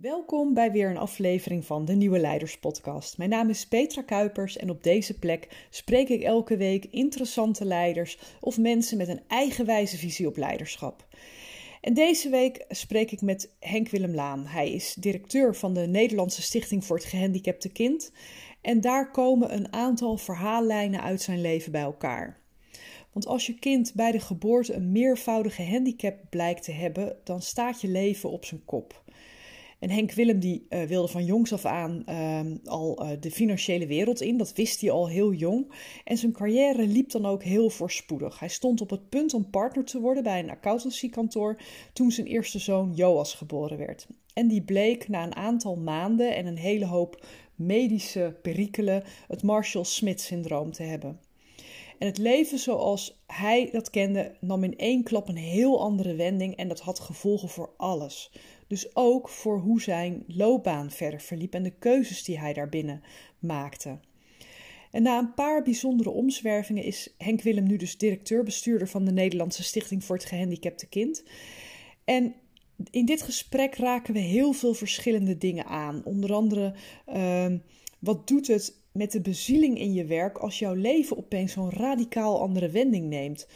[0.00, 3.18] Welkom bij weer een aflevering van de Nieuwe Leiders Podcast.
[3.18, 8.18] Mijn naam is Petra Kuipers en op deze plek spreek ik elke week interessante leiders
[8.40, 11.06] of mensen met een eigenwijze visie op leiderschap.
[11.80, 14.46] En deze week spreek ik met Henk Willem Laan.
[14.46, 18.12] Hij is directeur van de Nederlandse Stichting voor het Gehandicapte Kind.
[18.60, 22.40] En daar komen een aantal verhaallijnen uit zijn leven bij elkaar.
[23.12, 27.80] Want als je kind bij de geboorte een meervoudige handicap blijkt te hebben, dan staat
[27.80, 29.02] je leven op zijn kop.
[29.78, 33.86] En Henk Willem die uh, wilde van jongs af aan uh, al uh, de financiële
[33.86, 34.36] wereld in.
[34.36, 35.72] Dat wist hij al heel jong.
[36.04, 38.38] En zijn carrière liep dan ook heel voorspoedig.
[38.38, 41.60] Hij stond op het punt om partner te worden bij een accountancykantoor
[41.92, 44.06] toen zijn eerste zoon Joas geboren werd.
[44.34, 50.72] En die bleek na een aantal maanden en een hele hoop medische perikelen het Marshall-Smith-syndroom
[50.72, 51.20] te hebben.
[51.98, 56.56] En het leven zoals hij dat kende nam in één klap een heel andere wending
[56.56, 58.32] en dat had gevolgen voor alles.
[58.68, 63.02] Dus ook voor hoe zijn loopbaan verder verliep en de keuzes die hij daarbinnen
[63.38, 63.98] maakte.
[64.90, 69.62] En na een paar bijzondere omzwervingen is Henk Willem nu dus directeur-bestuurder van de Nederlandse
[69.62, 71.24] Stichting voor het Gehandicapte Kind.
[72.04, 72.34] En
[72.90, 76.04] in dit gesprek raken we heel veel verschillende dingen aan.
[76.04, 76.74] Onder andere,
[77.08, 77.46] uh,
[77.98, 82.40] wat doet het met de bezieling in je werk als jouw leven opeens zo'n radicaal
[82.40, 83.46] andere wending neemt?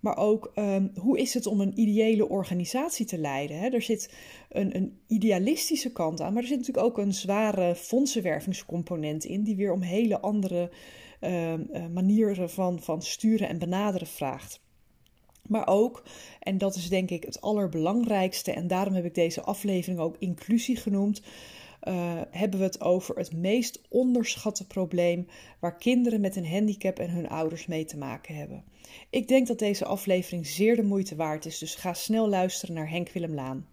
[0.00, 3.58] Maar ook um, hoe is het om een ideële organisatie te leiden?
[3.58, 3.68] Hè?
[3.68, 4.14] Er zit
[4.48, 9.56] een, een, idealistische kant aan, maar er zit natuurlijk ook een zware fondsenwervingscomponent in, die
[9.56, 10.70] weer om hele andere
[11.20, 11.54] uh,
[11.92, 14.60] manieren van, van sturen en benaderen vraagt.
[15.46, 16.02] Maar ook,
[16.40, 20.76] en dat is denk ik het allerbelangrijkste, en daarom heb ik deze aflevering ook inclusie
[20.76, 21.22] genoemd
[21.88, 25.26] uh, hebben we het over het meest onderschatte probleem
[25.60, 28.64] waar kinderen met een handicap en hun ouders mee te maken hebben.
[29.10, 32.90] Ik denk dat deze aflevering zeer de moeite waard is, dus ga snel luisteren naar
[32.90, 33.68] Henk Willem Laan.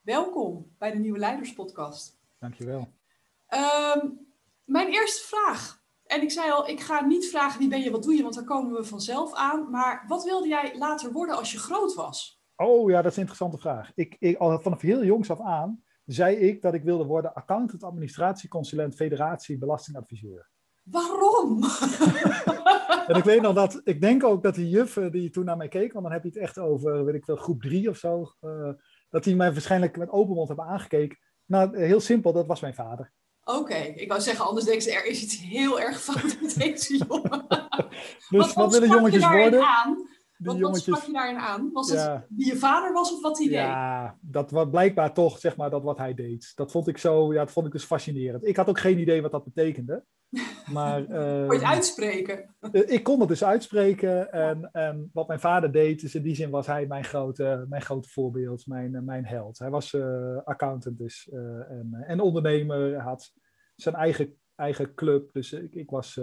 [0.00, 2.18] Welkom bij de Nieuwe Leiders Podcast.
[2.38, 2.88] Dankjewel.
[3.94, 4.28] Um,
[4.64, 5.82] mijn eerste vraag.
[6.04, 8.34] En ik zei al, ik ga niet vragen wie ben je, wat doe je, want
[8.34, 9.70] daar komen we vanzelf aan.
[9.70, 12.39] Maar wat wilde jij later worden als je groot was?
[12.60, 13.90] Oh ja, dat is een interessante vraag.
[13.94, 17.82] Ik, ik, al vanaf heel jongs af aan zei ik dat ik wilde worden accountant,
[17.82, 20.48] administratieconsulent, federatie, belastingadviseur.
[20.82, 21.62] Waarom?
[23.08, 25.68] en ik weet nog dat, ik denk ook dat die juf die toen naar mij
[25.68, 28.32] keek, want dan heb je het echt over, weet ik veel, groep drie of zo,
[28.40, 28.72] uh,
[29.10, 31.18] dat die mij waarschijnlijk met open mond hebben aangekeken.
[31.46, 33.12] Nou, heel simpel, dat was mijn vader.
[33.44, 36.96] Oké, ik wou zeggen, anders denk ze, er is iets heel erg fout met deze
[36.96, 37.46] jongen.
[38.28, 39.62] dus wat, wat willen jongetjes worden?
[39.62, 40.08] Aan?
[40.40, 40.86] Wat, jongetjes...
[40.86, 41.70] wat sprak je daarin aan?
[41.72, 43.56] Was het wie je vader was of wat hij deed?
[43.56, 46.52] Ja, dat was blijkbaar toch, zeg maar, dat wat hij deed.
[46.54, 48.46] Dat vond ik zo, ja, dat vond ik dus fascinerend.
[48.46, 50.04] Ik had ook geen idee wat dat betekende.
[50.72, 52.54] Maar, uh, Kon je het ehm, uitspreken?
[52.72, 54.32] Uh, ik kon het dus uitspreken.
[54.32, 57.82] En, en wat mijn vader deed, dus in die zin was hij mijn grote, mijn
[57.82, 59.58] grote voorbeeld, mijn, uh, mijn held.
[59.58, 62.94] Hij was uh, accountant dus en, en ondernemer.
[62.94, 63.32] Hij had
[63.76, 65.32] zijn eigen, eigen club.
[65.32, 66.20] Dus ik, ik was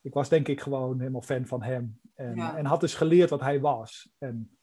[0.00, 2.00] ik was denk ik gewoon helemaal fan van hem.
[2.18, 4.10] En, en had dus geleerd wat hij was.
[4.18, 4.58] En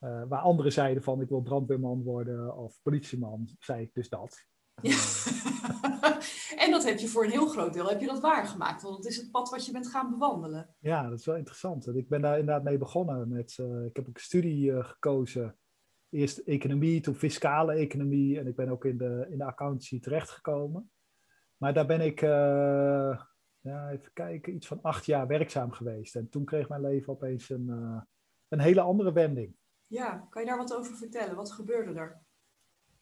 [0.00, 4.46] uh, waar anderen zeiden van ik wil brandweerman worden of politieman, zei ik dus dat.
[4.82, 4.96] Ja.
[6.64, 8.82] en dat heb je voor een heel groot deel heb je dat waargemaakt.
[8.82, 10.74] Want het is het pad wat je bent gaan bewandelen.
[10.78, 11.96] Ja, dat is wel interessant.
[11.96, 13.28] Ik ben daar inderdaad mee begonnen.
[13.28, 15.58] Met, uh, ik heb ook een studie uh, gekozen.
[16.10, 18.38] Eerst economie, toen fiscale economie.
[18.38, 20.90] En ik ben ook in de, in de accountancy terechtgekomen.
[21.56, 22.20] Maar daar ben ik
[23.66, 26.16] ja, even kijken, iets van acht jaar werkzaam geweest.
[26.16, 28.00] En toen kreeg mijn leven opeens een, uh,
[28.48, 29.54] een hele andere wending.
[29.86, 31.36] Ja, kan je daar wat over vertellen?
[31.36, 32.20] Wat gebeurde er?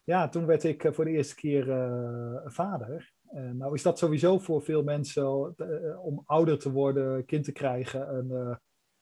[0.05, 3.13] Ja, toen werd ik eh, voor de eerste keer uh, vader.
[3.29, 5.55] En nou is dat sowieso voor veel mensen
[6.03, 8.59] om ouder te worden, kind te krijgen, een,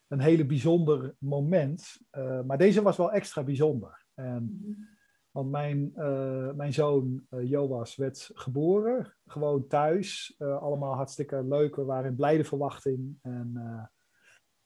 [0.09, 2.01] een hele bijzonder moment.
[2.47, 4.05] maar deze was wel extra bijzonder.
[4.15, 4.92] En mhm.
[5.33, 10.35] Want mijn, uh, mijn zoon uh, Joas werd geboren, gewoon thuis.
[10.39, 13.19] Uh, allemaal hartstikke leuk, we waren in blijde verwachting.
[13.23, 13.53] En,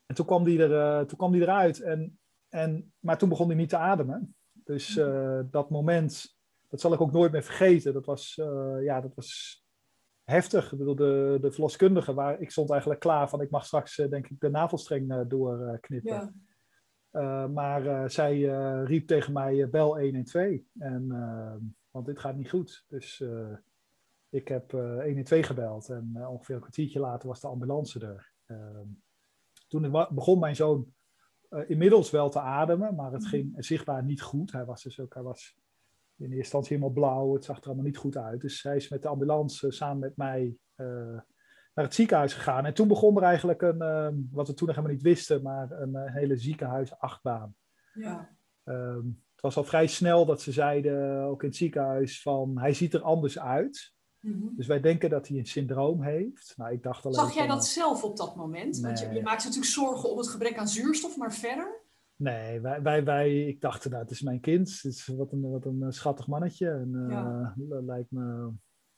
[0.05, 1.81] en toen, kwam die er, toen kwam die eruit.
[1.81, 2.19] En,
[2.49, 4.35] en, maar toen begon hij niet te ademen.
[4.51, 4.93] Dus
[5.51, 6.37] dat moment,
[6.67, 7.93] dat zal ik ook nooit meer vergeten.
[7.93, 8.33] Dat was,
[8.81, 9.63] ja, dat was
[10.23, 10.71] heftig.
[10.71, 13.41] Ik bedoel, de, de verloskundige, waar, ik stond eigenlijk klaar van...
[13.41, 16.13] ik mag straks, denk ik, de navelstreng doorknippen.
[16.13, 16.33] Ja.
[17.17, 20.59] Uh, maar uh, zij uh, riep tegen mij: bel 112.
[20.77, 21.07] En,
[21.91, 22.85] want dit gaat niet goed.
[22.87, 23.23] Dus
[24.29, 25.89] ik heb 112 gebeld.
[25.89, 28.31] En ongeveer een kwartiertje later was de ambulance er.
[28.45, 28.87] Ehm,
[29.67, 30.93] toen begon mijn zoon
[31.67, 33.29] inmiddels wel te ademen, maar het mhm.
[33.29, 34.51] ging zichtbaar niet goed.
[34.51, 35.57] Hij was dus ook, hij was
[36.15, 37.33] in eerste instantie helemaal blauw.
[37.33, 38.41] Het zag er allemaal niet goed uit.
[38.41, 40.57] Dus hij is met de ambulance samen met mij
[41.77, 42.65] naar het ziekenhuis gegaan.
[42.65, 45.71] En toen begon er eigenlijk een, uh, wat we toen nog helemaal niet wisten, maar
[45.71, 47.55] een uh, hele ziekenhuisachtbaan.
[47.93, 48.29] Ja.
[48.63, 52.73] ehm, het was al vrij snel dat ze zeiden, ook in het ziekenhuis, van hij
[52.73, 53.93] ziet er anders uit.
[54.19, 54.55] Mhm.
[54.55, 56.53] Dus wij denken dat hij een syndroom heeft.
[56.55, 58.79] Nou, ik dacht alleen Zag jij van, dat zelf op dat moment?
[58.79, 61.81] Want je, je maakt natuurlijk zorgen om het gebrek aan zuurstof, maar verder?
[62.15, 64.69] Nee, wij, wij, wij, ik dacht, nou, het is mijn kind.
[64.81, 66.69] Het is wat een, wat een eh, schattig mannetje.
[66.69, 67.53] En, eh, Ja.
[67.57, 68.51] dat lijkt me,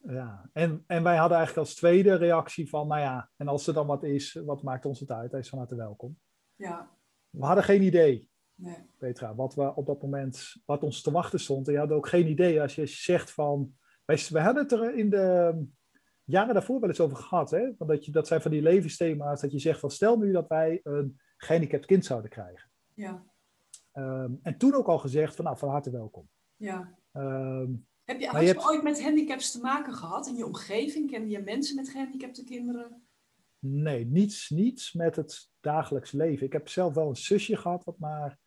[0.04, 0.50] ja.
[0.54, 3.88] En, en wij hadden eigenlijk als tweede reactie van, nou ja, en als er dan
[3.88, 5.32] wat is, wat maakt ons het uit?
[5.32, 6.18] Hij is van harte welkom.
[6.56, 6.90] Ja,
[7.30, 8.90] We hadden geen idee, nee.
[8.98, 11.68] Petra, wat we op dat moment, wat ons te wachten stond.
[11.68, 13.74] En je had ook geen idee als je zegt van,
[14.06, 15.66] wij, wij hadden het er in de
[16.24, 17.74] jaren daarvoor wel eens over gehad, hè?
[17.78, 20.48] Want dat, je, dat zijn van die levensthema's, dat je zegt van, stel nu dat
[20.48, 22.70] wij een gehandicapt kind zouden krijgen.
[22.94, 23.24] Ja,
[23.92, 26.30] Ehm, en toen ook al gezegd van, nou, van harte welkom.
[26.56, 26.98] ja.
[27.12, 27.72] Ehm,
[28.10, 31.12] Heb je, had je je hebt- ooit met handicaps te maken gehad in je omgeving?
[31.12, 33.04] Kende je mensen met gehandicapte kinderen?
[33.62, 36.46] nee, niets, niets met het dagelijks leven.
[36.46, 38.40] Ik heb zelf wel een zusje gehad wat maar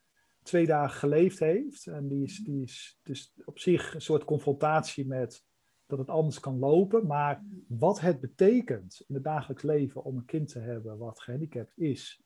[0.43, 1.87] twee dagen geleefd heeft.
[1.87, 5.45] En die is, die is dus op zich een soort confrontatie met
[5.87, 7.07] dat het anders kan lopen.
[7.07, 11.79] Maar wat het betekent in het dagelijks leven om een kind te hebben wat gehandicapt
[11.79, 12.23] is,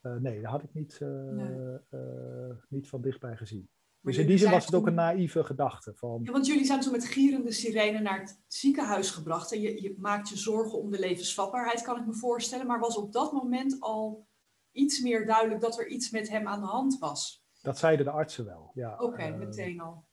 [0.00, 1.78] eh, nee, dat had ik niet, eh, Nee.
[1.90, 3.68] eh, niet van dichtbij gezien.
[4.02, 5.94] Dus in die zin was het ook een naïeve gedachte.
[5.94, 9.52] Van, Ja, want jullie zijn toen met gierende sirene naar het ziekenhuis gebracht.
[9.52, 12.66] En je, je maakt je zorgen om de levensvatbaarheid, kan ik me voorstellen.
[12.66, 14.26] Maar was op dat moment al
[14.72, 17.40] iets meer duidelijk dat er iets met hem aan de hand was?
[17.62, 18.70] dat zeiden de artsen wel.
[18.74, 20.04] Ja, Oké, Eh, meteen al.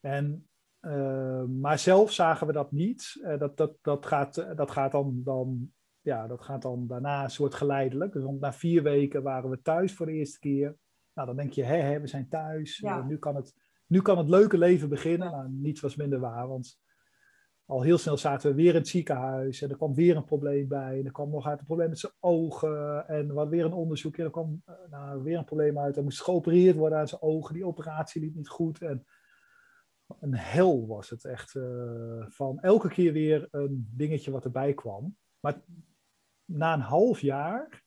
[0.00, 0.48] En,
[0.80, 3.20] eh, maar zelf zagen we dat niet.
[3.22, 7.24] Eh, dat, dat, dat, gaat, eh, dat, gaat dan, dan, ja, dat gaat dan daarna
[7.24, 8.12] een soort geleidelijk.
[8.12, 10.76] Dus na vier weken waren we thuis voor de eerste keer.
[11.16, 12.78] Nou, dan denk je, hè, hè we zijn thuis.
[12.78, 12.98] Ja.
[12.98, 13.54] Eh, nu, kan het,
[13.86, 15.30] nu kan het leuke leven beginnen.
[15.30, 16.80] Nou, niets was minder waar, want
[17.64, 19.62] al heel snel zaten we weer in het ziekenhuis.
[19.62, 20.98] En er kwam weer een probleem bij.
[20.98, 23.08] En er kwam nog uit een probleem met zijn ogen.
[23.08, 24.16] En hadden weer een onderzoek.
[24.16, 25.96] En er kwam eh, nou, weer een probleem uit.
[25.96, 27.54] Er moest geopereerd worden aan zijn ogen.
[27.54, 28.82] Die operatie liep niet goed.
[28.82, 29.06] En
[30.20, 31.54] een hel was het echt.
[31.54, 35.16] eh, van elke keer weer een dingetje wat erbij kwam.
[35.40, 35.62] Maar
[36.44, 37.84] na een half jaar,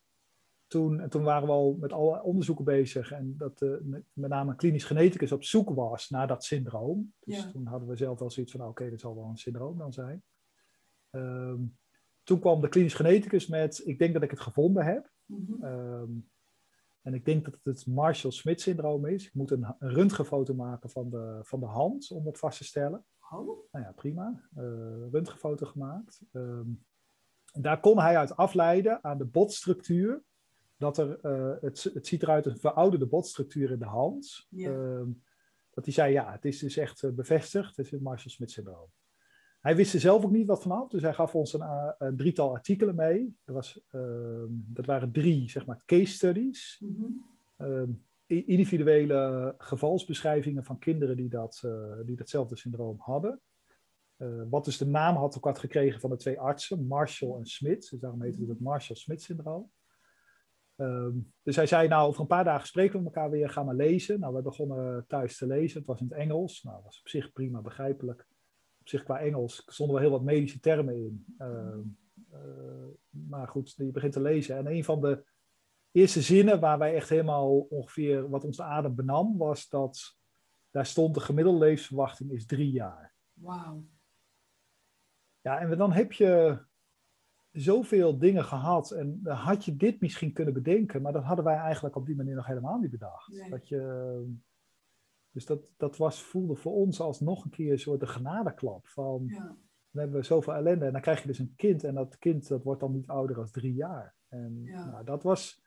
[0.69, 3.11] toen, en toen waren we al met alle onderzoeken bezig.
[3.11, 7.13] En dat eh, met, name een klinisch geneticus op zoek was naar dat syndroom.
[7.19, 7.51] Dus Ja.
[7.51, 9.93] toen hadden we zelf wel zoiets van: nou, oké, dat zal wel een syndroom dan
[9.93, 10.23] zijn.
[11.09, 11.61] Ehm,
[12.23, 15.11] toen kwam de klinisch geneticus met: ik denk dat ik het gevonden heb.
[15.25, 15.63] Mhm.
[15.63, 16.11] Ehm,
[17.01, 19.25] en ik denk dat het het Marshall-Smith-syndroom is.
[19.25, 22.63] Ik moet een, een röntgenfoto maken van de, van de hand om het vast te
[22.63, 23.05] stellen.
[23.31, 24.49] Oh, Nou ja, prima.
[24.55, 24.63] Eh
[25.11, 26.21] röntgenfoto gemaakt.
[26.31, 26.67] Ehm,
[27.53, 30.23] en daar kon hij uit afleiden aan de botstructuur.
[30.79, 34.47] Dat er, eh, het, het ziet eruit een verouderde botstructuur in de hand.
[34.49, 34.71] Ja.
[34.71, 35.11] Ehm,
[35.73, 37.75] dat hij zei, ja, het is dus echt eh, bevestigd.
[37.75, 38.87] Het is het Marshall-Smith-syndroom.
[39.61, 42.17] Hij wist er zelf ook niet wat vanaf, dus hij gaf ons een, eh, een
[42.17, 43.37] drietal artikelen mee.
[43.43, 46.81] Er was, ehm, dat waren drie, zeg maar, case studies.
[46.85, 47.05] mhm.
[47.57, 47.91] Ehm,
[48.25, 51.63] individuele gevalsbeschrijvingen van kinderen die, dat,
[52.05, 53.41] die datzelfde syndroom hadden.
[54.49, 57.89] Wat dus de naam had ook had gekregen van de twee artsen, Marshall en Smith.
[57.89, 59.71] Dus daarom heette het het Marshall-Smith-syndroom.
[60.79, 63.75] Ehm, dus hij zei, nou, over een paar dagen spreken we elkaar weer, ga maar
[63.75, 64.19] lezen.
[64.19, 65.77] Nou, we begonnen thuis te lezen.
[65.77, 66.63] Het was in het Engels.
[66.63, 68.27] Nou, dat was op zich prima begrijpelijk.
[68.79, 71.25] Op zich qua Engels stonden wel heel wat medische termen in.
[71.37, 71.79] Ehm,
[72.31, 74.57] eh, maar goed, je begint te lezen.
[74.57, 75.23] En een van de
[75.91, 80.17] eerste zinnen waar wij echt helemaal ongeveer wat ons de adem benam, was dat
[80.71, 83.13] daar stond de gemiddelde levensverwachting is drie jaar.
[83.33, 83.83] Wauw.
[85.41, 86.59] Ja, en dan heb je
[87.51, 91.95] zoveel dingen gehad en had je dit misschien kunnen bedenken, maar dat hadden wij eigenlijk
[91.95, 93.27] op die manier nog helemaal niet bedacht.
[93.27, 93.49] Nee.
[93.49, 94.23] Dat je,
[95.31, 98.87] dus dat, dat was, voelde voor ons als nog een keer een soort de genadeklap
[98.87, 99.55] van, Ja.
[99.89, 102.63] we hebben zoveel ellende en dan krijg je dus een kind en dat kind dat
[102.63, 104.15] wordt dan niet ouder dan drie jaar.
[104.27, 104.85] En Ja.
[104.89, 105.63] nou, dat was,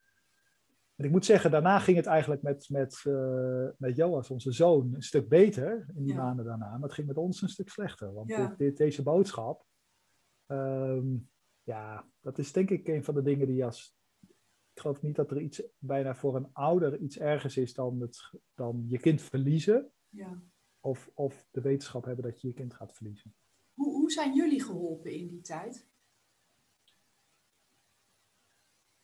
[0.97, 4.95] en ik moet zeggen, daarna ging het eigenlijk met, met, eh, met Joas, onze zoon,
[4.95, 6.23] een stuk beter in die Ja.
[6.23, 6.71] maanden daarna.
[6.71, 8.13] Maar het ging met ons een stuk slechter.
[8.13, 9.65] Want dit- deze boodschap,
[10.47, 11.07] ehm,
[11.63, 13.97] ja, dat is denk ik een van de dingen die als...
[14.75, 18.33] Ik geloof niet dat er iets bijna voor een ouder iets ergers is dan, het,
[18.55, 19.93] dan je kind verliezen.
[20.09, 20.43] Ja.
[20.81, 23.35] Of, of de wetenschap hebben dat je je kind gaat verliezen.
[23.75, 25.91] Hoe, hoe zijn jullie geholpen in die tijd?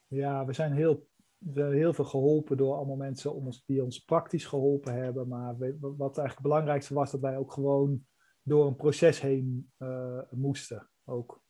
[0.06, 4.04] Ja, we zijn heel, we heel veel geholpen door allemaal mensen om ons, die ons
[4.04, 5.28] praktisch geholpen hebben.
[5.28, 8.06] Maar we- wat eigenlijk het belangrijkste was, dat wij ook gewoon
[8.42, 10.90] door een proces heen eh, moesten.
[11.04, 11.42] Ook.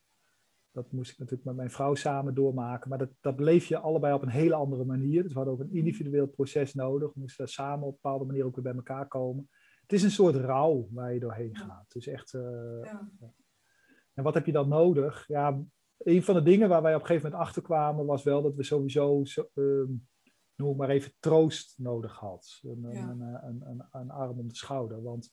[0.83, 2.89] Dat moest ik natuurlijk met mijn vrouw samen doormaken.
[2.89, 5.23] Maar dat, dat bleef je allebei op een hele andere manier.
[5.23, 7.13] Dus we hadden ook een individueel proces nodig.
[7.15, 9.49] We moesten samen op een bepaalde manier ook weer bij elkaar komen.
[9.81, 11.85] Het is een soort rouw waar je doorheen gaat.
[11.85, 12.35] Het is echt...
[12.35, 12.41] eh,
[12.83, 13.11] Ja.
[14.15, 15.25] en wat heb je dan nodig?
[15.27, 15.63] Ja,
[15.99, 18.55] een van de dingen waar wij op een gegeven moment achter kwamen was wel dat
[18.55, 19.23] we sowieso
[19.55, 19.93] ehm,
[20.57, 22.61] noem maar even, troost nodig had.
[22.63, 23.09] Een, Ja.
[23.09, 25.03] een, een, een, een arm om de schouder.
[25.03, 25.33] Want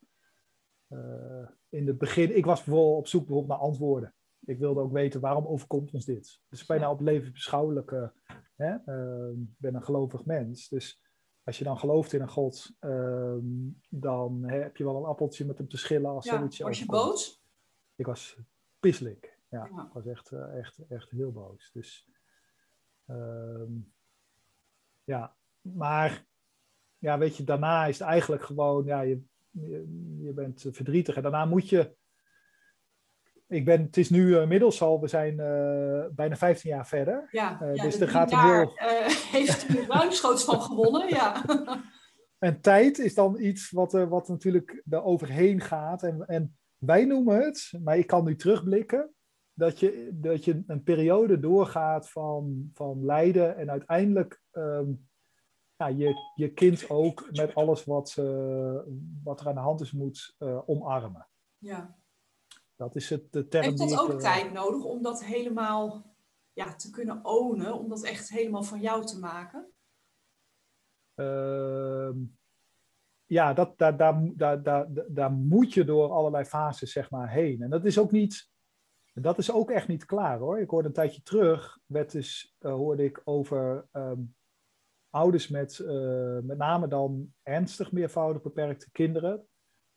[0.87, 4.14] eh, in het begin, ik was bijvoorbeeld op zoek bijvoorbeeld naar antwoorden.
[4.45, 6.41] Ik wilde ook weten waarom overkomt ons dit.
[6.49, 6.91] Dus bijna Ja.
[6.91, 8.13] op levensbeschouwelijke.
[8.55, 8.75] Hè?
[8.85, 10.69] eh, Ik ben een gelovig mens.
[10.69, 11.01] Dus
[11.43, 13.43] als je dan gelooft in een God, ehm,
[13.89, 16.79] dan hè, heb je wel een appeltje met hem te schillen als Ja, zoiets was
[16.79, 17.11] je overkomt.
[17.11, 17.43] boos?
[17.95, 18.37] Ik was
[18.79, 19.39] pisselijk.
[19.49, 19.85] Ja, Ja.
[19.85, 21.71] ik was echt, eh, echt, echt heel boos.
[21.73, 22.09] Dus
[23.05, 23.71] ehm,
[25.03, 26.25] ja, maar
[26.97, 29.21] ja, weet je, daarna is het eigenlijk gewoon, ja, je,
[29.51, 31.95] je, je bent verdrietig en daarna moet je.
[33.55, 37.27] Ik ben, het is nu eh, inmiddels al, we zijn eh, bijna 15 jaar verder.
[37.31, 38.73] Ja, Eh, ja dus de er gaat jaar, heel-
[39.31, 41.43] heeft u ruimschoots van gewonnen, ja.
[42.39, 46.03] En tijd is dan iets wat, wat natuurlijk er overheen gaat.
[46.03, 49.13] En, en wij noemen het, maar ik kan nu terugblikken,
[49.53, 54.91] dat je, dat je een periode doorgaat van, van lijden en uiteindelijk ehm,
[55.75, 58.13] ja, je, je kind ook met alles wat,
[59.23, 60.35] wat er aan de hand is moet
[60.65, 61.27] omarmen.
[61.57, 61.95] ja.
[62.75, 66.15] Dat is het, de term Heeft dat ook eh, tijd nodig om dat helemaal
[66.53, 69.73] ja, te kunnen ownen, om dat echt helemaal van jou te maken?
[71.13, 72.17] Ehm,
[73.25, 77.61] ja, dat, daar, daar, daar, daar, daar moet je door allerlei fases zeg maar, heen.
[77.61, 78.49] En dat is ook niet,
[79.13, 80.59] dat is ook echt niet klaar hoor.
[80.59, 84.21] Ik hoorde een tijdje terug, werd dus, eh, hoorde ik over ehm,
[85.09, 89.47] ouders met eh, met name dan ernstig meervoudig beperkte kinderen.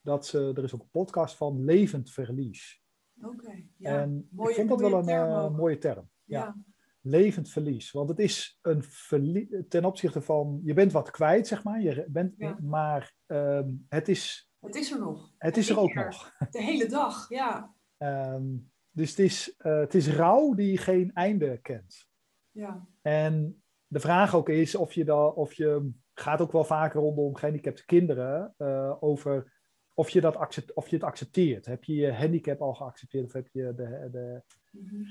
[0.01, 2.81] Dat ze, er is ook een podcast van levend verlies.
[3.21, 3.99] Oké, ja.
[4.01, 6.09] en mooie- ik vond dat wel een term eh, mooie term.
[6.23, 6.55] ja ja.
[7.01, 7.91] levend verlies.
[7.91, 12.05] Want het is een verlies ten opzichte van, je bent wat kwijt, zeg maar, je
[12.09, 12.57] bent, Ja.
[12.61, 15.33] maar ehm, het, is, Het is er nog.
[15.37, 16.05] het is er ook er.
[16.05, 16.31] nog.
[16.51, 17.73] De hele dag, ja.
[17.97, 18.45] Ehm,
[18.91, 22.07] dus het is, eh, het is rouw die geen einde kent.
[22.51, 22.87] ja.
[23.01, 27.35] En de vraag ook is of je, dan, of je gaat ook wel vaker rondom
[27.35, 29.58] gehandicapte kinderen eh, over
[29.99, 31.65] of je, dat accept, of je het accepteert.
[31.65, 34.41] Heb je je handicap al geaccepteerd of heb je de, de,
[34.71, 35.03] Mhm.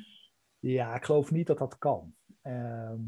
[0.58, 2.14] Ja, ik geloof niet dat dat kan.
[2.42, 3.00] Ehm,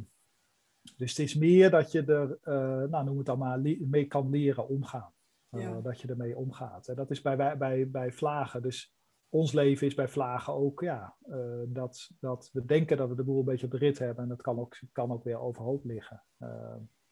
[0.96, 4.30] dus het is meer dat je er, eh, nou noem het dan maar, mee kan
[4.30, 5.12] leren omgaan.
[5.50, 5.80] Eh, Ja.
[5.80, 6.88] Dat je ermee omgaat.
[6.88, 8.62] En dat is bij, bij, bij, vlagen.
[8.62, 8.94] Dus
[9.28, 13.25] ons leven is bij vlagen ook, ja, eh, dat, dat we denken dat we de
[13.25, 14.22] boel een beetje op de rit hebben.
[14.22, 16.22] En dat kan ook, kan ook weer overhoop liggen.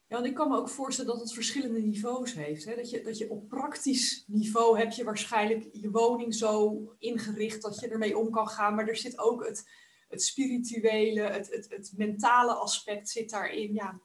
[0.09, 2.65] Ja, en ik kan me ook voorstellen dat het verschillende niveaus heeft.
[2.65, 2.75] Hè?
[2.75, 7.79] Dat, je, dat je op praktisch niveau heb je waarschijnlijk je woning zo ingericht dat
[7.79, 8.75] je ermee om kan gaan.
[8.75, 9.69] Maar er zit ook het,
[10.07, 13.73] het spirituele, het, het, het mentale aspect zit daarin.
[13.73, 14.01] Ja,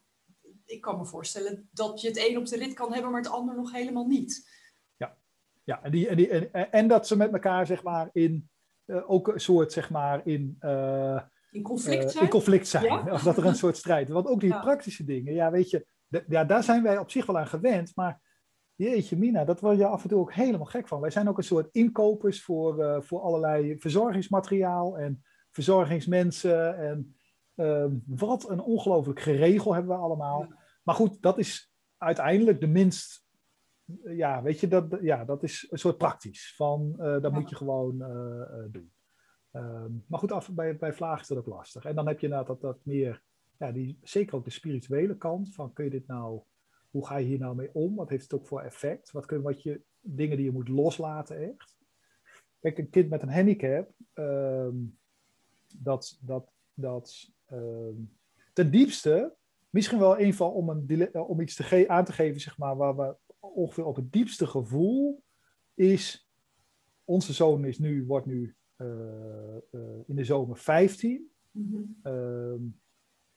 [0.64, 3.30] ik kan me voorstellen dat je het een op de rit kan hebben, maar het
[3.30, 4.52] ander nog helemaal niet.
[5.64, 8.49] Ja, en, die, en, die, en, en dat ze met elkaar, zeg maar, in
[8.84, 12.25] eh, ook een soort, zeg maar, in, eh, In conflict eh, zijn.
[12.25, 12.84] in conflict zijn.
[12.84, 13.12] Ja.
[13.12, 14.08] Of dat er een soort strijd.
[14.08, 14.61] Want ook die Ja.
[14.61, 15.87] praktische dingen, ja, weet je,
[16.28, 17.97] ja, daar zijn wij op zich wel aan gewend.
[17.97, 18.21] Maar
[18.75, 21.00] jeetje, Mina, dat word je af en toe ook helemaal gek van.
[21.00, 26.78] Wij zijn ook een soort inkopers voor, eh, voor allerlei verzorgingsmateriaal en verzorgingsmensen.
[26.78, 27.16] En
[27.54, 30.52] ehm, wat een ongelooflijk geregel hebben we allemaal.
[30.83, 33.23] Maar goed, dat is uiteindelijk de minst.
[34.04, 36.54] Ja, weet je, dat, ja, dat is een soort praktisch.
[36.56, 37.30] Van, eh, dat Ja.
[37.30, 38.92] moet je gewoon eh, doen.
[39.50, 41.85] Ehm, maar goed, af, bij, bij vlaag is dat ook lastig.
[41.85, 43.23] En dan heb je inderdaad dat, dat meer,
[43.58, 45.54] ja, die, zeker ook de spirituele kant.
[45.54, 46.40] Van kun je dit nou,
[46.90, 47.94] hoe ga je hier nou mee om?
[47.94, 49.11] Wat heeft het ook voor effect?
[49.11, 51.76] Wat, kun, wat je, dingen die je moet loslaten echt.
[52.61, 54.76] Kijk, een kind met een handicap, ehm,
[55.78, 57.94] dat, dat, dat ehm,
[58.52, 59.34] ten diepste,
[59.70, 62.58] misschien wel een van om, een, dile- om iets te ge- aan te geven, zeg
[62.58, 65.23] maar, waar we ongeveer op het diepste gevoel
[65.75, 66.28] is,
[67.04, 69.61] onze zoon is nu, wordt nu eh, eh,
[70.06, 71.30] in de zomer 15.
[71.50, 71.82] Mhm.
[72.02, 72.61] Ehm,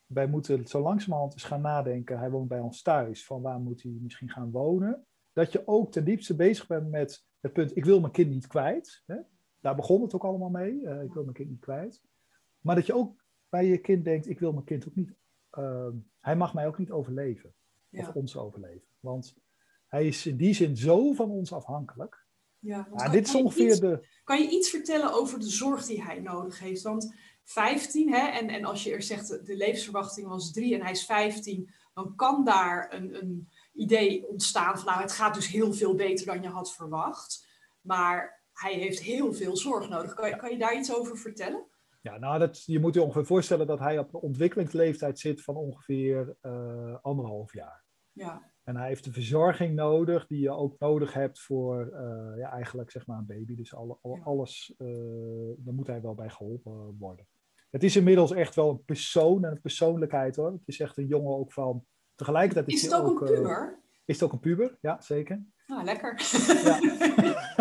[0.08, 2.20] wij moeten zo langzamerhand eens gaan nadenken.
[2.20, 3.26] Hij woont bij ons thuis.
[3.26, 5.06] Van waar moet hij misschien gaan wonen?
[5.34, 8.48] Dat je ook ten diepste bezig bent met het punt: ik wil mijn kind niet
[8.48, 9.04] kwijt.
[9.06, 9.16] Hè?
[9.60, 10.86] Daar begon het ook allemaal mee.
[10.88, 12.02] eh, ik wil mijn kind niet kwijt.
[12.62, 15.14] Maar dat je ook bij je kind denkt: ik wil mijn kind ook niet.
[15.50, 17.54] ehm, hij mag mij ook niet overleven.
[17.90, 18.08] Ja.
[18.08, 18.88] Of ons overleven.
[19.00, 19.36] Want
[19.88, 22.26] hij is in die zin zo van ons afhankelijk.
[22.60, 24.08] Ja, Ja, kan- dit is ongeveer iets- de.
[24.24, 26.82] Kan je iets vertellen over de zorg die hij nodig heeft?
[26.82, 27.16] Want
[27.50, 31.06] 15, hè, en, en als je er zegt de- levensverwachting was 3 en hij is
[31.06, 35.96] 15, dan kan daar een, een idee ontstaan van nou, het gaat dus heel veel
[35.96, 37.48] beter dan je had verwacht.
[37.82, 40.14] Maar hij heeft heel veel zorg nodig.
[40.14, 41.66] Kan je, kan je daar iets over vertellen?
[42.02, 45.56] Ja, nou, dat, je moet je ongeveer voorstellen dat hij op een ontwikkelingsleeftijd zit van
[45.56, 47.86] ongeveer eh, anderhalf jaar.
[48.12, 52.52] Ja, En hij heeft de verzorging nodig die je ook nodig hebt voor eh, ja,
[52.52, 53.56] eigenlijk zeg maar een baby.
[53.56, 54.88] Dus alle, alles, eh
[55.58, 57.28] daar moet hij wel bij geholpen worden.
[57.78, 60.52] Het is inmiddels echt wel een persoon en een persoonlijkheid hoor.
[60.52, 63.80] Het is echt een jongen ook van tegelijkertijd is, het ook, een puber?
[64.06, 65.46] is het ook een puber, ja, zeker.
[65.68, 66.22] Nou, lekker.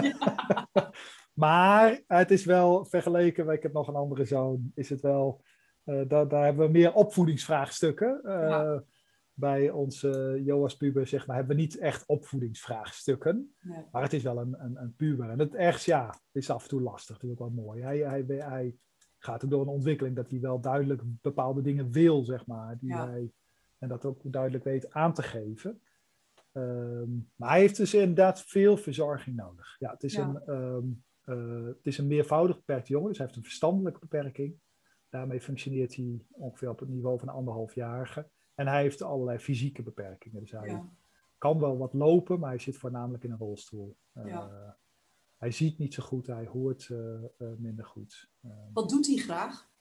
[0.03, 0.91] Ja.
[1.45, 5.43] maar het is wel vergeleken, ik heb nog een andere zoon, is het wel,
[5.85, 8.21] daar, daar hebben we meer opvoedingsvraagstukken.
[8.25, 8.85] Ja
[9.39, 13.55] bij onze Joas puber, zeg maar, hebben we niet echt opvoedingsvraagstukken.
[13.61, 13.85] Nee.
[13.93, 15.31] Maar het is wel een, een, een puber.
[15.31, 17.19] En het echt, ja, is af en toe lastig.
[17.19, 17.83] Dat is ook wel mooi.
[17.83, 18.75] Hij, hij, hij
[19.27, 22.79] gaat ook door een ontwikkeling dat hij wel duidelijk bepaalde dingen wil, zeg maar.
[22.79, 23.33] Die hij,
[23.79, 25.81] en dat ook duidelijk weet aan te geven.
[26.53, 29.77] Ehm, maar hij heeft dus inderdaad veel verzorging nodig.
[29.79, 33.39] Ja, het is, Een, um, uh, het is een meervoudig beperkt jongen, dus hij heeft
[33.39, 34.55] een verstandelijke beperking.
[35.09, 38.29] Daarmee functioneert hij ongeveer op het niveau van een anderhalfjarige.
[38.55, 40.41] En hij heeft allerlei fysieke beperkingen.
[40.41, 40.83] Dus hij
[41.39, 43.97] kan wel wat lopen, maar hij zit voornamelijk in een rolstoel.
[44.15, 44.47] Uh,
[45.37, 46.99] hij ziet niet zo goed, hij hoort uh,
[47.39, 48.31] uh, minder goed.
[48.73, 49.75] wat doet hij graag?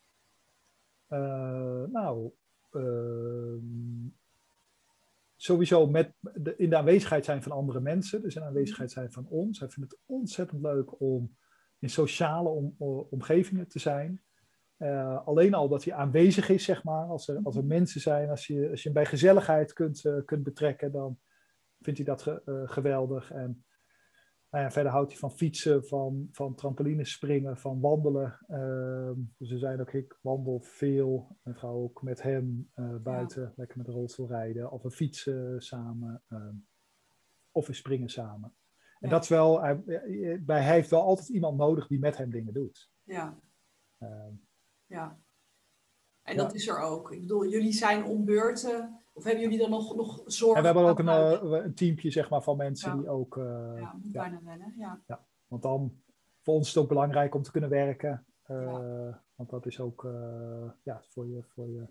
[1.92, 2.32] nou,
[2.72, 4.08] ehm,
[5.36, 9.12] sowieso met de, in de aanwezigheid zijn van andere mensen, dus in de aanwezigheid zijn
[9.12, 9.60] van ons.
[9.60, 11.36] Hij vindt het ontzettend leuk om
[11.80, 12.76] in sociale om,
[13.10, 14.22] omgevingen te zijn.
[14.78, 17.06] Uh, alleen al dat hij aanwezig is, zeg maar.
[17.06, 20.18] Als er, als er mensen zijn, als je, als je hem bij gezelligheid kunt, uh,
[20.26, 21.20] kunt betrekken, dan
[21.82, 23.32] vindt hij dat ge, uh, geweldig.
[23.32, 23.66] En
[24.56, 28.40] nou ja, verder houdt hij van fietsen, van, van trampolines springen, van wandelen.
[28.48, 32.72] Ehm, dus zijn ook, ik wandel veel en ga ook met hem
[33.02, 33.54] buiten, ja.
[33.56, 34.72] lekker met de rolstoel rijden.
[34.72, 36.56] Of we fietsen samen, ehm,
[37.52, 38.56] of we springen samen.
[39.00, 39.84] En dat is wel, hij,
[40.46, 42.92] hij heeft wel altijd iemand nodig die met hem dingen doet.
[43.04, 43.40] Ja.
[43.98, 44.34] Ehm,
[44.86, 45.20] ja.
[46.22, 47.12] En dat is er ook.
[47.12, 49.05] Ik bedoel, jullie zijn om beurten.
[49.15, 50.55] Of hebben jullie dan nog, nog zorgen?
[50.55, 53.36] En we hebben ook een, uh, een teampje zeg maar, van mensen die ook...
[53.36, 55.01] Uh, ja, bijna wennen, ja.
[55.07, 55.25] ja.
[55.48, 56.01] Want dan,
[56.41, 58.25] voor ons is het ook belangrijk om te kunnen werken.
[58.48, 60.07] Uh, want dat is ook,
[60.84, 61.43] ja, voor je...
[61.43, 61.88] Voor je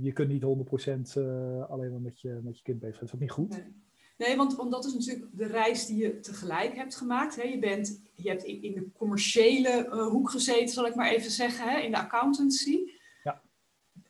[0.00, 1.20] je kunt niet 100%
[1.68, 2.98] alleen maar met je, met je kind bezig zijn.
[2.98, 3.48] Dat is ook niet goed.
[3.48, 3.88] Nee.
[4.26, 7.36] Nee, want, want dat is natuurlijk de reis die je tegelijk hebt gemaakt.
[7.36, 7.42] Hè.
[7.42, 11.68] Je, bent, je hebt in, in de commerciële hoek gezeten, zal ik maar even zeggen,
[11.68, 12.78] hè, in de accountancy.
[13.22, 13.42] Ja.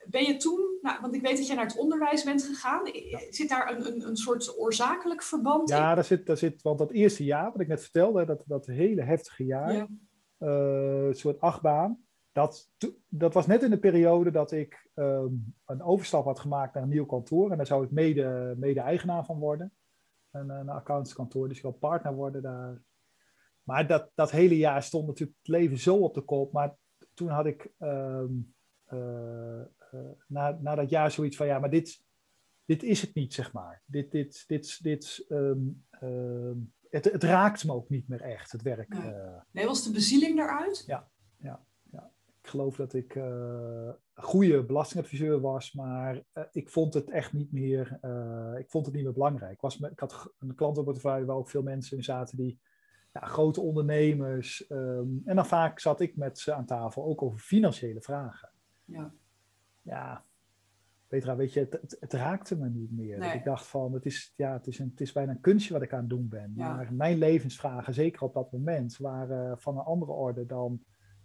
[0.06, 2.90] Ben je toen, nou, want ik weet dat jij naar het onderwijs bent gegaan.
[3.30, 5.82] Zit daar een, een, een soort oorzakelijk verband ja, in?
[5.82, 8.66] Ja, daar zit, daar zit, want dat eerste jaar, wat ik net vertelde, dat, dat
[8.66, 9.88] hele heftige jaar, ja.
[10.38, 12.04] uh, een soort achtbaan.
[12.32, 12.70] Dat,
[13.08, 16.88] dat was net in de periode dat ik um, een overstap had gemaakt naar een
[16.88, 17.50] nieuw kantoor.
[17.50, 19.72] En daar zou ik mede, mede eigenaar van worden
[20.30, 21.48] een, een accountskantoor.
[21.48, 22.82] Dus ik wil partner worden daar.
[23.62, 26.52] Maar dat, dat hele jaar stond natuurlijk het leven zo op de kop.
[26.52, 26.76] Maar
[27.14, 28.54] toen had ik um,
[28.92, 29.60] uh, uh,
[30.26, 32.04] na, na dat jaar zoiets van, ja, maar dit,
[32.64, 33.82] dit is het niet, zeg maar.
[33.86, 38.62] Dit, dit, dit, dit, um, um, het, het raakt me ook niet meer echt, het
[38.62, 38.88] werk.
[38.88, 40.84] Nee, uh, nee was de bezieling daaruit?
[40.86, 42.10] Ja, ja, ja.
[42.42, 43.18] Ik geloof dat ik
[44.14, 48.94] goede belastingadviseur was, maar uh, ik vond het echt niet meer, uh, ik vond het
[48.94, 49.52] niet meer belangrijk.
[49.52, 52.60] Ik, was, ik had een klantenportefeuille waar ook veel mensen in zaten die
[53.12, 54.70] ja, grote ondernemers.
[54.70, 58.50] Um, en dan vaak zat ik met ze aan tafel ook over financiële vragen.
[58.84, 59.14] Ja.
[59.82, 60.24] Ja,
[61.10, 63.18] Petra, weet je, het, het, het raakte me niet meer.
[63.18, 63.34] Nee.
[63.34, 65.82] Ik dacht van, het is, ja, het, is een, het is bijna een kunstje wat
[65.82, 66.52] ik aan het doen ben.
[66.56, 66.74] Ja.
[66.74, 70.84] Maar mijn levensvragen, zeker op dat moment, waren van een andere orde dan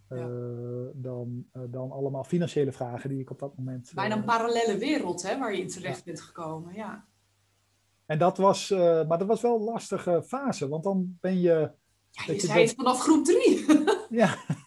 [0.09, 0.27] ja.
[0.27, 3.91] Uh, dan, uh, dan allemaal financiële vragen die ik op dat moment.
[3.95, 6.03] Bijna een uh, parallele wereld hè, waar je in terecht ja.
[6.03, 6.73] bent gekomen.
[6.73, 7.05] Ja.
[8.05, 11.71] En dat was, maar dat was wel een lastige fase, want dan ben je.
[12.09, 13.65] Ja, je zei het vanaf groep drie.
[14.09, 14.35] ja,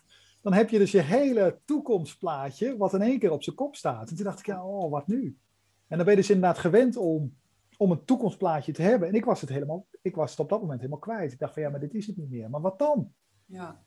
[0.49, 4.11] dan heb je dus je hele toekomstplaatje, wat in één keer op zijn kop staat.
[4.11, 5.39] En toen dacht ik, ja, oh, wat nu?
[5.87, 7.37] En dan ben je dus inderdaad gewend om,
[7.77, 9.09] om een toekomstplaatje te hebben.
[9.09, 11.33] En ik was het helemaal, ik was het op dat moment helemaal kwijt.
[11.33, 12.51] Ik dacht van ja, maar dit is het niet meer.
[12.51, 13.13] Maar wat dan?
[13.45, 13.83] Ja.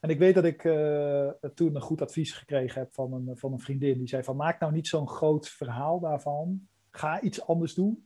[0.00, 3.52] En ik weet dat ik uh, toen een goed advies gekregen heb van een, van
[3.52, 3.98] een vriendin.
[3.98, 6.68] Die zei van maak nou niet zo'n groot verhaal daarvan.
[6.90, 8.05] Ga iets anders doen.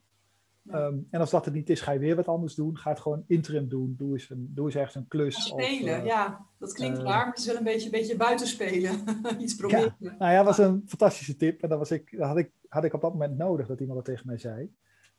[0.66, 2.76] Um, en als dat het niet is, ga je weer wat anders doen.
[2.76, 3.94] Ga het gewoon interim doen.
[3.98, 5.44] Doe eens, een, doe eens ergens een klus.
[5.44, 6.46] Spelen, of, uh, ja.
[6.58, 9.04] Dat klinkt uh, raar, maar het is wel een beetje, een beetje buitenspelen.
[9.38, 9.96] iets proberen.
[9.98, 10.14] Ja.
[10.18, 11.62] Nou ja, dat was een fantastische tip.
[11.62, 13.96] En dat, was ik, dat had, ik, had ik op dat moment nodig dat iemand
[13.96, 14.74] dat tegen mij zei.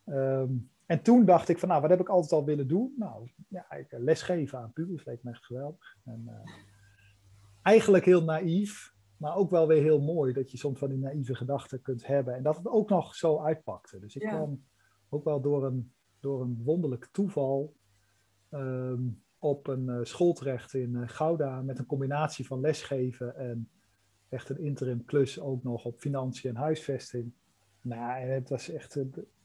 [0.05, 2.93] Um, en toen dacht ik van, nou, wat heb ik altijd al willen doen?
[2.97, 5.97] Nou, ja, ik lesgeven aan pubers, leek me echt geweldig.
[6.05, 6.53] En, uh,
[7.61, 11.35] eigenlijk heel naïef, maar ook wel weer heel mooi dat je soms van die naïeve
[11.35, 12.35] gedachten kunt hebben.
[12.35, 13.99] En dat het ook nog zo uitpakte.
[13.99, 14.29] Dus ik ja.
[14.29, 14.63] kwam
[15.13, 17.75] ook wel door een, door een wonderlijk toeval
[18.51, 23.69] um, op een uh, school terecht in uh, Gouda met een combinatie van lesgeven en
[24.29, 27.33] echt een interim klus ook nog op financiën en huisvesting.
[27.81, 28.95] Nou, het was echt,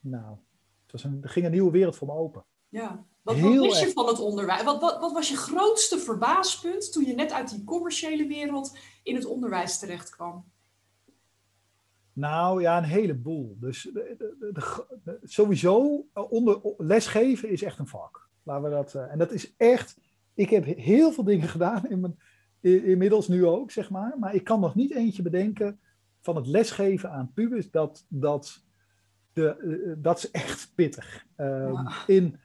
[0.00, 0.36] nou,
[0.82, 2.44] het was een, er ging een nieuwe wereld voor me open.
[2.68, 4.62] Ja, wat, wat wist je van het onderwijs?
[4.62, 9.14] Wat, wat, wat, was je grootste verbaaspunt toen je net uit die commerciële wereld in
[9.14, 10.44] het onderwijs terecht kwam?
[12.16, 13.56] Nou ja, een heleboel.
[13.60, 14.54] Dus de, de,
[15.04, 18.28] de, sowieso onder, lesgeven is echt een vak.
[18.42, 19.98] Laten we dat, en dat is echt.
[20.34, 22.18] Ik heb heel veel dingen gedaan in mijn,
[22.60, 24.16] inmiddels nu ook, zeg maar.
[24.18, 25.80] Maar ik kan nog niet eentje bedenken
[26.20, 27.70] van het lesgeven aan pubers.
[27.70, 28.64] Dat, dat,
[29.32, 31.26] de, dat is echt pittig.
[31.36, 32.38] Um, in,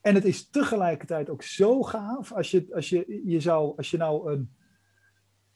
[0.00, 3.96] en het is tegelijkertijd ook zo gaaf als je, als je, je, zou, als je
[3.96, 4.50] nou een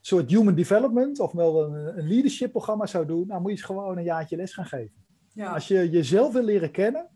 [0.07, 3.97] soort human development of wel een, een leadership programma zou doen, nou moet je gewoon
[3.97, 5.05] een jaartje les gaan geven.
[5.33, 5.53] Ja.
[5.53, 7.09] Als je jezelf wil leren kennen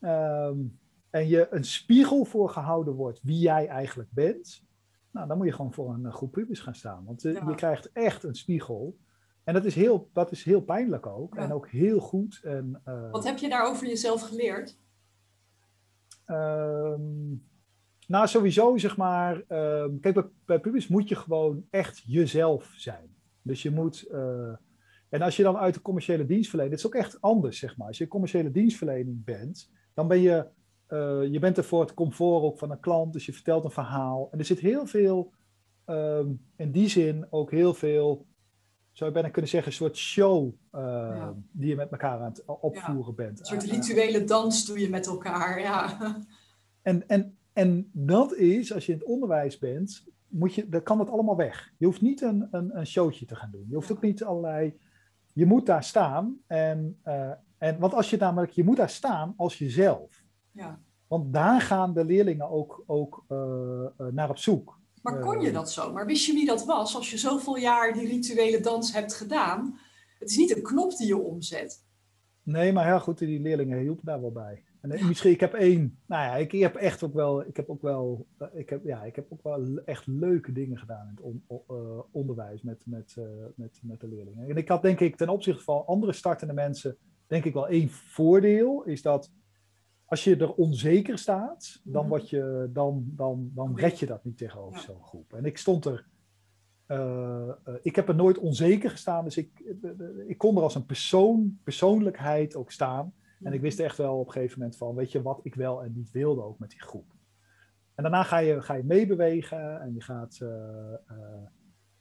[0.00, 0.78] um,
[1.10, 4.64] en je een spiegel voor gehouden wordt wie jij eigenlijk bent,
[5.10, 7.04] nou, dan moet je gewoon voor een groep pubers gaan staan.
[7.04, 8.96] Want uh, je krijgt echt een spiegel.
[9.44, 11.34] En dat is heel, dat is heel pijnlijk ook.
[11.34, 11.40] Ja.
[11.40, 12.40] En ook heel goed.
[12.42, 14.78] En, uh, Wat heb je daar over jezelf geleerd?
[16.26, 17.50] Um,
[18.12, 19.34] nou, sowieso zeg maar.
[19.36, 23.14] Um, kijk, bij, bij pubers moet je gewoon echt jezelf zijn.
[23.42, 24.08] Dus je moet.
[24.10, 24.56] Uh,
[25.08, 26.76] en als je dan uit de commerciële dienstverlening.
[26.76, 27.86] Het is ook echt anders, zeg maar.
[27.86, 30.46] Als je commerciële dienstverlening bent, dan ben je.
[30.88, 33.12] Uh, je bent er voor het comfort ook van een klant.
[33.12, 34.28] Dus je vertelt een verhaal.
[34.32, 35.32] En er zit heel veel.
[35.86, 38.26] Um, in die zin ook heel veel
[38.92, 41.34] zou je bijna kunnen zeggen, een soort show ja.
[41.52, 43.24] die je met elkaar aan het opvoeren ja.
[43.24, 43.38] bent.
[43.40, 45.98] Een soort rituele dans doe je met elkaar, ja.
[46.82, 50.98] En, en, en dat is, als je in het onderwijs bent, moet je, dan kan
[50.98, 51.72] dat allemaal weg.
[51.78, 53.66] Je hoeft niet een, een, een showtje te gaan doen.
[53.68, 54.80] Je hoeft ook niet allerlei...
[55.34, 56.38] Je moet daar staan.
[56.46, 60.24] En, uh, en, want als je namelijk, je moet daar staan als jezelf.
[60.50, 60.80] Ja.
[61.06, 63.38] Want daar gaan de leerlingen ook, ook uh,
[64.10, 64.80] naar op zoek.
[65.02, 65.92] Maar kon je dat zo?
[65.92, 69.78] Maar wist je wie dat was als je zoveel jaar die rituele dans hebt gedaan?
[70.18, 71.84] Het is niet een knop die je omzet.
[72.42, 74.64] Nee, maar heel goed, die leerlingen hielpen daar wel bij.
[74.82, 77.68] En misschien, ik heb één, nou ja, ik, ik, heb echt ook wel, ik heb
[77.68, 81.20] ook wel, ik heb, ja, ik heb ook wel echt leuke dingen gedaan in het
[81.20, 84.48] on, uh, onderwijs met, met, uh, met, met de leerlingen.
[84.48, 87.90] En ik had denk ik ten opzichte van andere startende mensen, denk ik wel één
[87.90, 89.32] voordeel, is dat
[90.04, 94.38] als je er onzeker staat, dan, word je, dan, dan, dan red je dat niet
[94.38, 95.32] tegenover zo'n groep.
[95.32, 96.06] En ik stond er.
[96.88, 97.48] Uh,
[97.82, 99.76] ik heb er nooit onzeker gestaan, dus ik,
[100.26, 103.14] ik kon er als een persoon, persoonlijkheid ook staan.
[103.42, 105.82] En ik wist echt wel op een gegeven moment van, weet je, wat ik wel
[105.82, 107.06] en niet wilde ook met die groep.
[107.94, 110.38] En daarna ga je, ga je meebewegen en je gaat,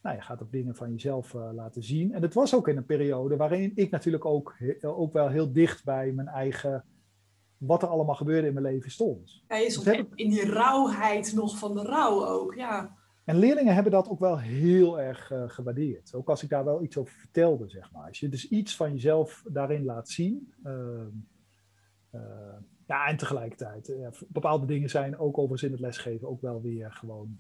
[0.02, 2.14] nou, je gaat ook dingen van jezelf laten zien.
[2.14, 5.84] En het was ook in een periode waarin ik natuurlijk ook, ook wel heel dicht
[5.84, 6.86] bij mijn eigen
[7.58, 9.44] wat er allemaal gebeurde in mijn leven stond.
[9.48, 13.00] Ja, je dus in die rauwheid nog van de rouw ook, ja.
[13.24, 16.16] En leerlingen hebben dat ook wel heel erg gewaardeerd.
[16.16, 18.08] Ook als ik daar wel iets over vertelde, zeg maar.
[18.08, 20.54] Als je dus iets van jezelf daarin laat zien.
[20.66, 21.02] Uh,
[22.88, 23.94] ja, en tegelijkertijd,
[24.28, 27.38] bepaalde dingen zijn ook overigens in het lesgeven ook wel weer gewoon,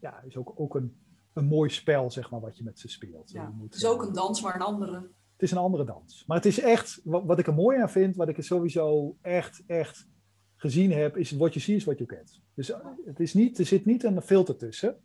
[0.00, 0.98] ja, is ook, ook een,
[1.32, 3.30] een mooi spel, zeg maar, wat je met ze speelt.
[3.30, 4.94] Ja, moet, het is ook een dans, maar een andere.
[5.32, 6.24] Het is een andere dans.
[6.26, 9.16] Maar het is echt, wat, wat ik er mooi aan vind, wat ik er sowieso
[9.20, 10.08] echt, echt
[10.56, 12.42] gezien heb, is wat je ziet is wat je kent.
[12.54, 12.72] Dus
[13.04, 14.96] het is niet, er zit niet een filter tussen.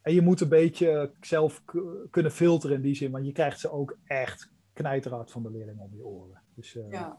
[0.00, 1.64] En je moet een beetje zelf
[2.10, 5.82] kunnen filteren in die zin, want je krijgt ze ook echt knijterhard van de leerlingen
[5.82, 6.42] om je oren.
[6.54, 7.18] Dus, uh, ja.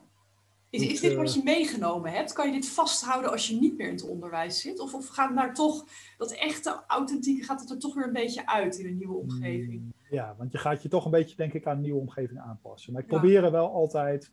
[0.75, 2.33] Is, is dit wat je meegenomen hebt?
[2.33, 4.79] Kan je dit vasthouden als je niet meer in het onderwijs zit?
[4.79, 5.85] Of, of gaat daar toch,
[6.17, 9.93] dat echte authentieke, gaat het er toch weer een beetje uit in een nieuwe omgeving?
[10.09, 12.93] Ja, want je gaat je toch een beetje, denk ik, aan een nieuwe omgeving aanpassen.
[12.93, 13.17] Maar ik ja.
[13.17, 14.31] probeer er wel altijd,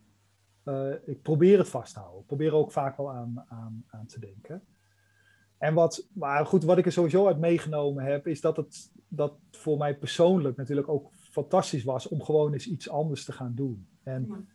[0.65, 2.21] uh, ik probeer het vast te houden.
[2.21, 4.63] Ik probeer er ook vaak wel aan, aan, aan te denken.
[5.57, 9.33] En wat, maar goed, wat ik er sowieso uit meegenomen heb, is dat het dat
[9.51, 13.87] voor mij persoonlijk natuurlijk ook fantastisch was om gewoon eens iets anders te gaan doen.
[14.03, 14.47] En.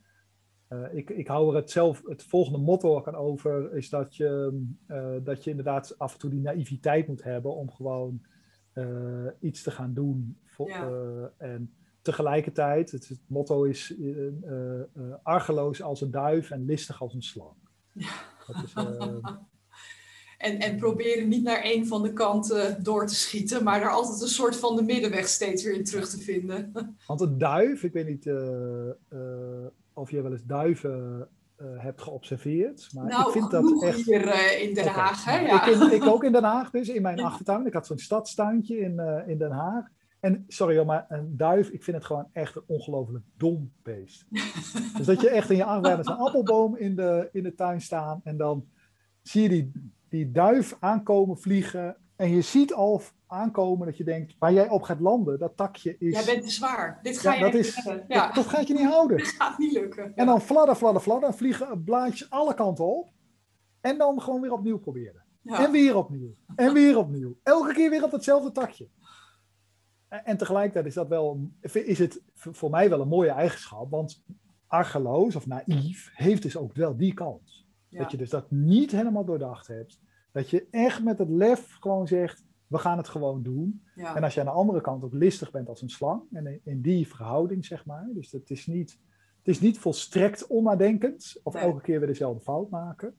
[0.73, 4.61] Uh, ik, ik hou er het zelf, het volgende motto aan over, is dat je,
[4.89, 8.23] uh, dat je inderdaad af en toe die naïviteit moet hebben om gewoon
[8.75, 10.39] uh, iets te gaan doen.
[10.67, 10.91] Ja.
[11.37, 13.95] en tegelijkertijd, het, het motto is
[15.23, 17.57] argeloos als een duif en listig als een slang.
[17.93, 18.13] Ja.
[18.65, 18.73] Is,
[20.39, 24.21] en, en proberen niet naar een van de kanten door te schieten, maar daar altijd
[24.21, 26.73] een soort van de middenweg steeds weer in terug te vinden.
[27.07, 28.27] Want een duif, ik weet niet
[29.99, 31.29] of je wel eens duiven
[31.63, 32.89] uh, hebt geobserveerd.
[32.95, 34.05] Maar nou, ik vind dat echt.
[34.05, 34.95] Hier uh, in Den okay.
[34.95, 35.39] Haag, hè?
[35.39, 35.67] Ja.
[35.67, 37.67] Ik, in, ik, ook in Den Haag, dus in mijn achtertuin.
[37.67, 39.87] Ik had zo'n stadstuintje in, uh, in Den Haag.
[40.21, 44.27] En sorry, maar een duif, ik vind het gewoon echt een ongelooflijk dom beest.
[44.97, 48.21] dus dat je echt in je aangewerkt een appelboom in de, in de tuin staan.
[48.25, 48.67] En dan
[49.23, 49.73] zie je die,
[50.09, 51.97] die duif aankomen vliegen.
[52.19, 55.97] En je ziet al aankomen dat je denkt, waar jij op gaat landen, dat takje
[55.99, 56.13] is...
[56.15, 56.99] Jij bent te zwaar.
[57.03, 58.27] Dit ga ja, je dat is, ja.
[58.27, 59.17] dat, dat, gaat je niet houden.
[59.25, 60.17] Dat gaat niet lukken.
[60.17, 63.11] En dan fladder, fladder, fladder, vliegen blaadjes alle kanten op.
[63.81, 65.25] En dan gewoon weer opnieuw proberen.
[65.45, 66.35] En weer opnieuw.
[66.57, 67.37] En weer opnieuw.
[67.43, 68.89] Elke keer weer op hetzelfde takje.
[70.09, 74.25] En tegelijkertijd is dat wel, is het voor mij wel een mooie eigenschap, want
[74.67, 77.67] argeloos of naïef heeft dus ook wel die kans.
[77.91, 80.01] Dat je dus dat niet helemaal doordacht hebt.
[80.33, 83.83] Dat je echt met het lef gewoon zegt, we gaan het gewoon doen.
[83.95, 84.17] Ja.
[84.17, 86.81] En als je aan de andere kant ook listig bent als een slang, en in,
[86.81, 88.99] die verhouding zeg maar, dus het is niet,
[89.39, 93.15] het is niet volstrekt onnadenkend, of elke keer weer dezelfde fout maken.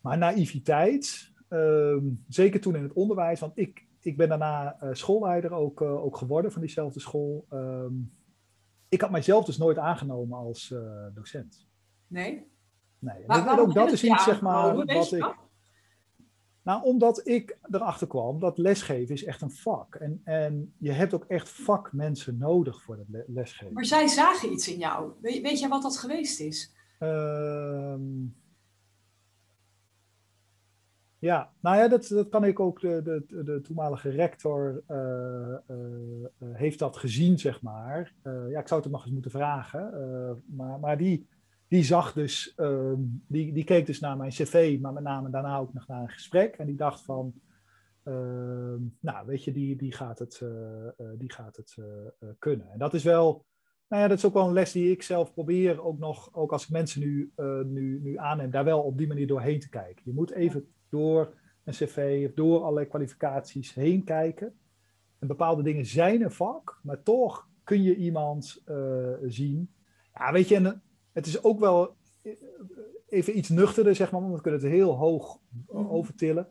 [0.00, 5.52] Maar naïviteit, ehm, zeker toen in het onderwijs, want ik, ik ben daarna uh, schoolleider
[5.52, 7.46] ook, uh, ook geworden van diezelfde school.
[7.48, 7.94] Ehm,
[8.88, 11.68] ik had mijzelf dus nooit aangenomen als uh, docent.
[12.06, 12.46] Nee?
[12.98, 13.24] Nee.
[13.26, 15.34] En ook dat is iets, zeg maar, wat ik...
[16.62, 19.94] Nou, omdat ik erachter kwam dat lesgeven is echt een vak.
[19.94, 23.74] En, en je hebt ook echt vakmensen nodig voor het lesgeven.
[23.74, 25.12] Maar zij zagen iets in jou.
[25.20, 26.74] Weet, weet jij wat dat geweest is?
[26.98, 28.02] Ehm,
[31.18, 32.80] ja, nou ja, dat, dat kan ik ook.
[32.80, 34.96] De, de, de toenmalige rector uh,
[35.68, 38.14] uh, heeft dat gezien, zeg maar.
[38.22, 40.42] ja, ik zou het hem nog eens moeten vragen.
[40.46, 41.26] maar, maar die,
[41.70, 45.58] die zag dus, ehm, die, die keek dus naar mijn cv, maar met name daarna
[45.58, 46.56] ook nog naar een gesprek.
[46.56, 47.34] En die dacht van,
[48.02, 50.42] ehm, nou weet je, die, die gaat het,
[51.18, 51.76] die gaat het
[52.38, 52.70] kunnen.
[52.70, 53.44] En dat is wel,
[53.88, 56.52] nou ja, dat is ook wel een les die ik zelf probeer, ook nog, ook
[56.52, 57.32] als ik mensen nu,
[57.64, 60.02] nu, nu aanneem, daar wel op die manier doorheen te kijken.
[60.04, 64.58] Je moet even door een cv of door allerlei kwalificaties heen kijken.
[65.18, 68.62] En bepaalde dingen zijn een vak, maar toch kun je iemand
[69.26, 69.74] zien.
[70.14, 70.80] Ja, weet je,
[71.12, 72.32] het is ook wel eh,
[73.08, 75.86] even iets nuchterder, zeg maar, want we kunnen het heel hoog mhm.
[75.86, 76.48] overtillen.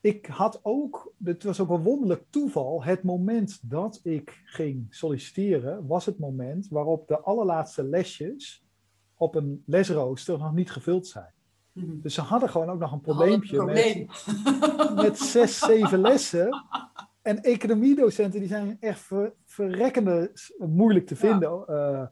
[0.00, 5.86] Ik had ook, het was ook een wonderlijk toeval, het moment dat ik ging solliciteren,
[5.86, 8.64] was het moment waarop de allerlaatste lesjes
[9.16, 11.32] op een lesrooster nog niet gevuld zijn.
[11.72, 12.00] Mhm.
[12.00, 14.26] Dus ze hadden gewoon ook nog een probleempje met,
[15.04, 16.64] met zes, zeven lessen.
[17.22, 21.64] En economiedocenten die zijn echt ver, verrekkende moeilijk te vinden.
[21.68, 22.06] Uh,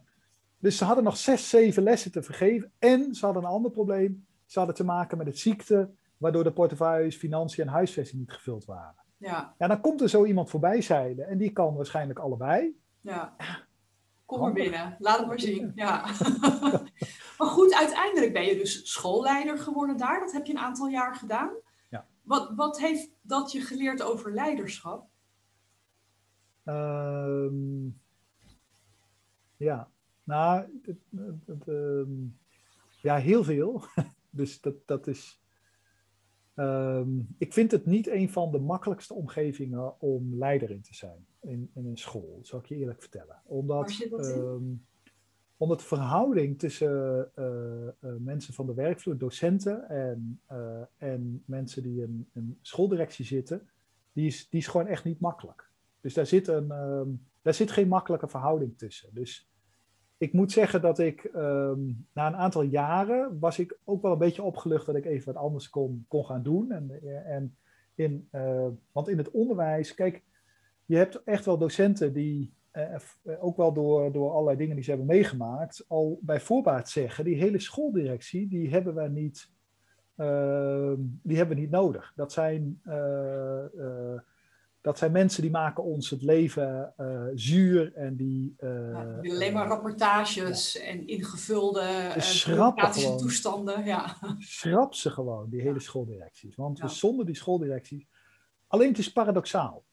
[0.63, 2.71] dus ze hadden nog zes, zeven lessen te vergeven.
[2.79, 4.25] En ze hadden een ander probleem.
[4.45, 8.65] Ze hadden te maken met het ziekte, waardoor de portefeuilles, financiën en huisvesting niet gevuld
[8.65, 9.03] waren.
[9.17, 9.55] Ja.
[9.57, 12.79] ja, dan komt er zo iemand voorbij zeilen en die kan waarschijnlijk allebei.
[13.01, 13.35] Ja.
[14.25, 15.71] Kom maar binnen, laat het maar zien.
[15.75, 16.05] Ja.
[17.37, 20.19] maar goed, uiteindelijk ben je dus schoolleider geworden daar.
[20.19, 21.51] Dat heb je een aantal jaar gedaan.
[21.89, 22.05] Ja.
[22.21, 25.07] Wat, wat heeft dat je geleerd over leiderschap?
[26.63, 27.85] Ehm,
[29.57, 29.91] ja,
[30.23, 30.81] nou,
[31.65, 32.11] ehm,
[33.01, 33.83] ja, heel veel.
[34.29, 35.41] dus dat, dat is.
[36.53, 41.25] Ehm, ik vind het niet een van de makkelijkste omgevingen om leider in te zijn
[41.43, 43.41] in, in een school, zal ik je eerlijk vertellen.
[43.43, 44.85] Omdat, um,
[45.57, 51.83] omdat de verhouding tussen uh, uh, mensen van de werkvloer, docenten en, uh, en mensen
[51.83, 53.69] die in een schooldirectie zitten,
[54.13, 55.69] die is, die is gewoon echt niet makkelijk.
[56.01, 59.09] Dus daar zit, een, um, daar zit geen makkelijke verhouding tussen.
[59.13, 59.49] Dus
[60.17, 64.17] ik moet zeggen dat ik um, na een aantal jaren was ik ook wel een
[64.17, 66.71] beetje opgelucht dat ik even wat anders kon, kon gaan doen.
[66.71, 67.57] En, en
[67.95, 68.29] in,
[68.91, 70.23] want in het onderwijs, kijk,
[70.85, 74.83] je hebt echt wel docenten die eh, eh, ook wel door, door allerlei dingen die
[74.83, 79.51] ze hebben meegemaakt, al bij voorbaat zeggen, die hele schooldirectie, die hebben we niet,
[80.17, 82.13] uh, die hebben we niet nodig.
[82.15, 82.81] Dat zijn,
[84.83, 86.93] dat zijn mensen die maken ons het leven
[87.35, 88.55] zuur en die...
[88.57, 92.43] Ja, alleen maar rapportages en ingevulde dus
[93.17, 93.85] toestanden.
[93.85, 94.17] Ja.
[94.37, 96.55] Schrap ze gewoon, die hele schooldirecties.
[96.55, 98.07] Want zonder die schooldirecties...
[98.67, 99.85] Alleen het is paradoxaal.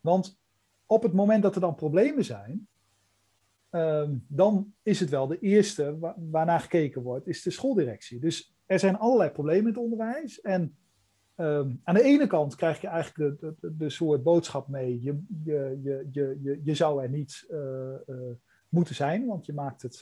[0.00, 0.38] Want
[0.86, 2.68] op het moment dat er dan problemen zijn,
[3.70, 8.18] ehm, dan is het wel de eerste wa waarnaar gekeken wordt, is de schooldirectie.
[8.18, 10.40] Dus er zijn allerlei problemen in het onderwijs.
[10.40, 10.76] En
[11.38, 15.22] ehm, aan de ene kant krijg je eigenlijk de, de, de soort boodschap mee, je,
[15.44, 16.08] je, je,
[16.42, 17.58] je, je, zou er niet uh,
[18.06, 18.16] uh,
[18.68, 20.00] moeten zijn, want je maakt het.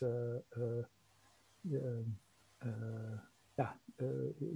[1.60, 2.02] Je,
[3.54, 3.78] ja,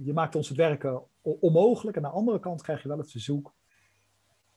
[0.03, 1.97] je maakt ons het werken onmogelijk.
[1.97, 3.53] En aan de andere kant krijg je wel het verzoek,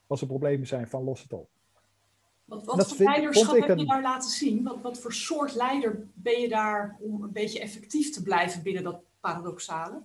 [0.07, 1.49] als er problemen zijn, van los het op.
[2.45, 4.63] Wat, wat voor leiderschap heb je daar laten zien?
[4.63, 8.83] Wat, wat voor soort leider ben je daar om een beetje effectief te blijven binnen
[8.83, 10.01] dat paradoxale?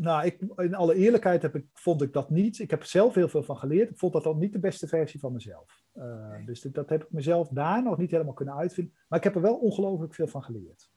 [0.00, 2.58] Nou, ik, in alle eerlijkheid heb ik, vond ik dat niet.
[2.58, 3.90] Ik heb zelf heel veel van geleerd.
[3.90, 5.82] Ik vond dat dan niet de beste versie van mezelf.
[5.94, 8.94] Uh, Dus dat, dat, heb ik mezelf daar nog niet helemaal kunnen uitvinden.
[9.08, 10.90] Maar ik heb er wel ongelooflijk veel van geleerd.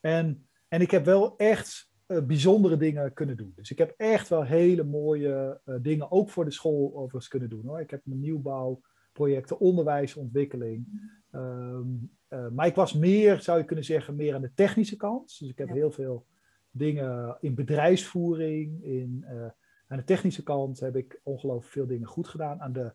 [0.00, 3.52] En, en ik heb wel echt uh, bijzondere dingen kunnen doen.
[3.56, 7.48] Dus ik heb echt wel hele mooie uh, dingen ook voor de school overigens kunnen
[7.48, 7.66] doen.
[7.66, 7.80] Hoor.
[7.80, 8.80] Ik heb mijn nieuwbouw
[9.12, 11.10] projecten, onderwijsontwikkeling.
[11.32, 15.38] Um, uh, maar ik was meer, zou je kunnen zeggen, meer aan de technische kant.
[15.38, 16.26] Dus ik heb heel veel
[16.70, 18.84] dingen in bedrijfsvoering.
[18.84, 19.46] In, uh,
[19.86, 22.60] aan de technische kant heb ik ongelooflijk veel dingen goed gedaan.
[22.60, 22.94] Aan de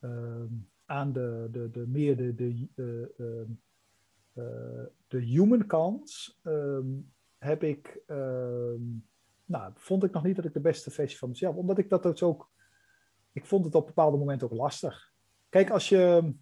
[0.00, 0.52] ehm,
[0.84, 2.68] aan de, de, de meer de, de,
[4.32, 6.86] eh, de human kant ehm,
[7.38, 8.02] heb ik,
[9.44, 12.02] nou, vond ik nog niet dat ik de beste versie van mezelf, omdat ik dat
[12.02, 12.50] dus ook,
[13.32, 15.12] ik vond het op bepaalde momenten ook lastig.
[15.48, 16.34] Kijk, als je,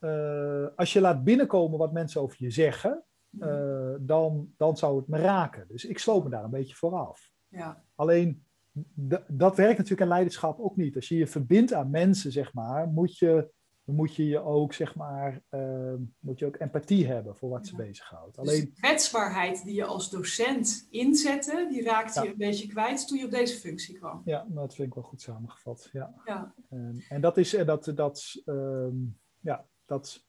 [0.00, 3.04] uh, als je laat binnenkomen wat mensen over je zeggen,
[3.38, 5.64] uh, dan, dan zou het me raken.
[5.68, 7.32] Dus ik sloot me daar een beetje vooraf.
[7.48, 7.84] Ja.
[7.94, 8.44] Alleen,
[9.28, 10.96] dat werkt natuurlijk in leiderschap ook niet.
[10.96, 13.50] Als je je verbindt aan mensen, zeg maar, moet je,
[13.84, 17.76] moet je je ook, zeg maar, uh, moet je ook empathie hebben voor wat ze
[17.76, 18.36] bezighoudt.
[18.36, 18.60] Dus Alleen...
[18.64, 23.24] de kwetsbaarheid die je als docent inzette, die raakte je een beetje kwijt toen je
[23.24, 24.22] op deze functie kwam.
[24.24, 25.88] Ja, dat vind ik wel goed samengevat.
[25.92, 26.14] Ja.
[26.24, 26.54] ja.
[26.68, 30.24] En, en dat is, en dat, dat, um, ja, dat,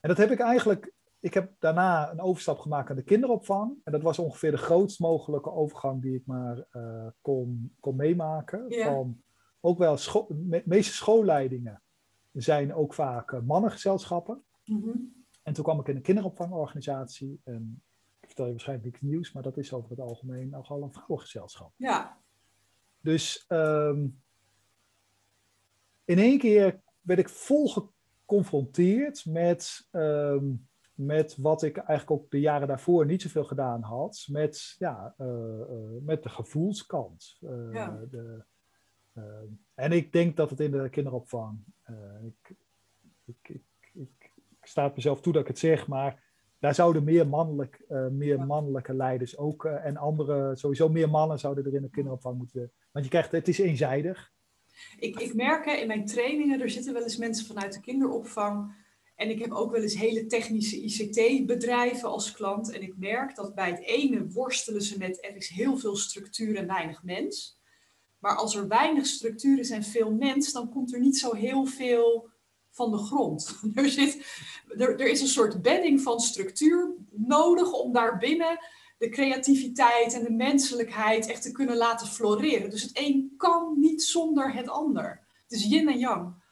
[0.00, 0.92] en dat heb ik eigenlijk
[1.24, 3.76] ik heb daarna een overstap gemaakt naar de kinderopvang.
[3.84, 8.64] En dat was ongeveer de grootst mogelijke overgang die ik maar uh, kon, kon meemaken.
[8.68, 9.22] Van
[9.60, 9.96] ook wel,
[10.28, 11.82] de meeste schoolleidingen
[12.32, 14.44] zijn ook vaak uh, mannengezelschappen.
[14.64, 15.24] Mm -hmm.
[15.42, 17.40] En toen kwam ik in een kinderopvangorganisatie.
[17.44, 17.82] En
[18.20, 21.72] ik vertel je waarschijnlijk niks nieuws, maar dat is over het algemeen nogal een vrouwengezelschap.
[21.76, 22.18] Ja.
[23.00, 24.22] Dus um,
[26.04, 29.88] in één keer werd ik vol geconfronteerd met.
[29.90, 35.14] Um, met wat ik eigenlijk ook de jaren daarvoor niet zoveel gedaan had, met, ja,
[35.18, 35.66] uh, uh,
[36.02, 37.36] met de gevoelskant.
[37.40, 38.00] Uh, ja.
[38.10, 38.44] de,
[39.74, 41.58] en ik denk dat het in de kinderopvang,
[42.24, 42.56] ik,
[43.24, 43.60] ik, ik,
[43.92, 46.22] ik, sta het mezelf toe dat ik het zeg, maar
[46.58, 48.44] daar zouden meer, mannelijk, meer ja.
[48.44, 52.72] mannelijke leiders ook en andere, sowieso meer mannen zouden er in de kinderopvang moeten.
[52.92, 54.32] Want je krijgt, het is eenzijdig.
[54.98, 58.74] Ik, ik merk hè, in mijn trainingen, er zitten wel eens mensen vanuit de kinderopvang
[59.14, 62.70] en ik heb ook wel eens hele technische ICT-bedrijven als klant.
[62.70, 66.56] En ik merk dat bij het ene worstelen ze met er is heel veel structuur
[66.56, 67.58] en weinig mens.
[68.18, 71.64] Maar als er weinig structuur is en veel mens, dan komt er niet zo heel
[71.64, 72.28] veel
[72.70, 73.60] van de grond.
[74.68, 78.58] Er, er is een soort bedding van structuur nodig om daarbinnen
[78.98, 82.70] de creativiteit en de menselijkheid echt te kunnen laten floreren.
[82.70, 85.26] Dus het een kan niet zonder het ander.
[85.42, 86.43] Het is yin en yang.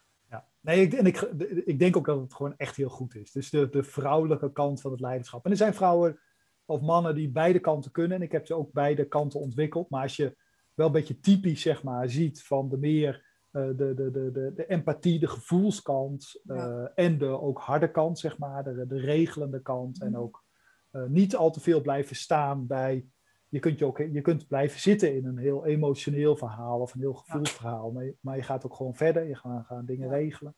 [0.63, 1.21] Nee, ik, en ik,
[1.65, 3.33] ik denk ook dat het gewoon echt heel goed is.
[3.33, 5.45] Dus de, de vrouwelijke kant van het leiderschap.
[5.45, 6.21] En er zijn vrouwen
[6.65, 8.17] of mannen die beide kanten kunnen.
[8.17, 9.91] En ik heb ze ook beide kanten ontwikkeld.
[9.91, 10.37] Maar als je
[10.75, 14.53] wel een beetje typisch zeg maar, ziet van de meer uh, de, de, de, de,
[14.55, 16.41] de empathie, de gevoelskant.
[16.45, 16.85] Uh.
[16.95, 18.65] En de ook harde kant, zeg maar.
[18.65, 20.01] De, de regelende kant.
[20.01, 20.07] Mm.
[20.07, 20.45] En ook
[20.93, 23.07] uh, niet al te veel blijven staan bij
[23.53, 27.01] je kunt, je, ook, je kunt blijven zitten in een heel emotioneel verhaal of een
[27.01, 30.55] heel gevoelsverhaal, maar, je, maar je gaat ook gewoon verder, je gaat, gaat dingen regelen.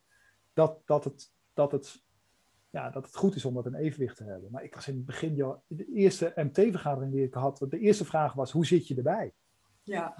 [0.52, 2.02] Dat, dat, het, dat, het,
[2.70, 4.50] ja, dat het goed is om dat in evenwicht te hebben.
[4.50, 8.04] Maar ik was in het begin, joh, de eerste MT-vergadering die ik had, de eerste
[8.04, 9.32] vraag was, hoe zit je erbij?
[9.82, 10.14] Ja.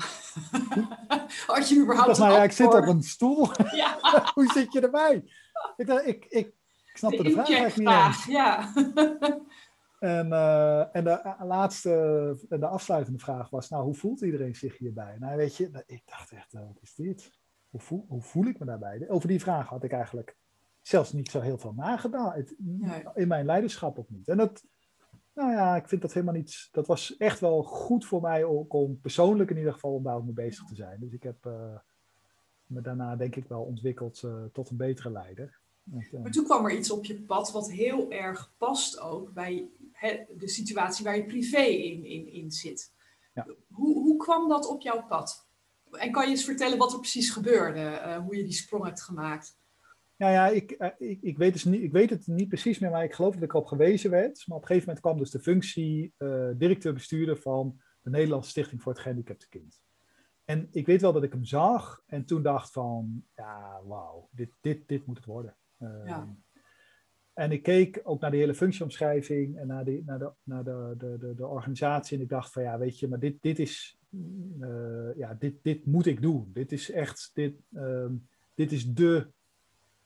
[1.47, 3.49] Had je überhaupt ik, nou, ja, ik zit op een stoel.
[3.73, 3.99] Ja.
[4.35, 5.25] hoe zit je erbij?
[5.77, 8.25] Ik, ik, ik, ik snapte de, de vraag eigenlijk niet eens.
[8.25, 8.73] Ja.
[10.05, 15.17] En, uh, en de laatste, de afsluitende vraag was, nou, hoe voelt iedereen zich hierbij?
[15.19, 17.39] Nou, weet je, ik dacht echt, wat is dit?
[17.69, 19.09] Hoe voel, hoe voel ik me daarbij?
[19.09, 20.37] Over die vraag had ik eigenlijk
[20.81, 22.33] zelfs niet zo heel veel nagedaan.
[22.33, 23.03] Het, nee.
[23.15, 24.29] In mijn leiderschap ook niet.
[24.29, 24.65] En dat,
[25.35, 28.73] nou ja, ik vind dat helemaal niet, dat was echt wel goed voor mij ook
[28.73, 31.01] om persoonlijk in ieder geval om daar ook mee bezig te zijn.
[31.01, 31.79] Dus ik heb uh,
[32.67, 35.63] me daarna denk ik wel ontwikkeld tot een betere leider.
[36.23, 39.69] Maar toen kwam er iets op je pad wat heel erg past ook bij
[40.37, 42.93] de situatie waar je privé in, in, in zit.
[43.35, 43.47] Ja.
[43.71, 45.49] Hoe, hoe kwam dat op jouw pad?
[45.91, 49.03] En kan je eens vertellen wat er precies gebeurde, uh, hoe je die sprong hebt
[49.03, 49.59] gemaakt?
[50.17, 52.91] Nou ja, ik, uh, ik, ik, weet dus niet, ik weet het niet precies meer,
[52.91, 54.45] maar ik geloof dat ik erop gewezen werd.
[54.47, 58.83] Maar op een gegeven moment kwam dus de functie uh, directeur-bestuurder van de Nederlandse Stichting
[58.83, 59.83] voor het Gehandicapte Kind.
[60.45, 64.51] En ik weet wel dat ik hem zag en toen dacht van, ja, wauw, dit,
[64.61, 65.57] dit, dit moet het worden.
[65.79, 66.37] Ja.
[67.35, 70.95] En ik keek ook naar de hele functieomschrijving en naar, de, naar, de, naar de,
[70.99, 72.17] de, de, de organisatie.
[72.17, 73.99] En ik dacht van ja, weet je, maar dit, dit is,
[74.61, 76.51] uh, ja, dit, dit moet ik doen.
[76.53, 78.07] Dit is echt, dit, uh,
[78.55, 79.27] dit is de,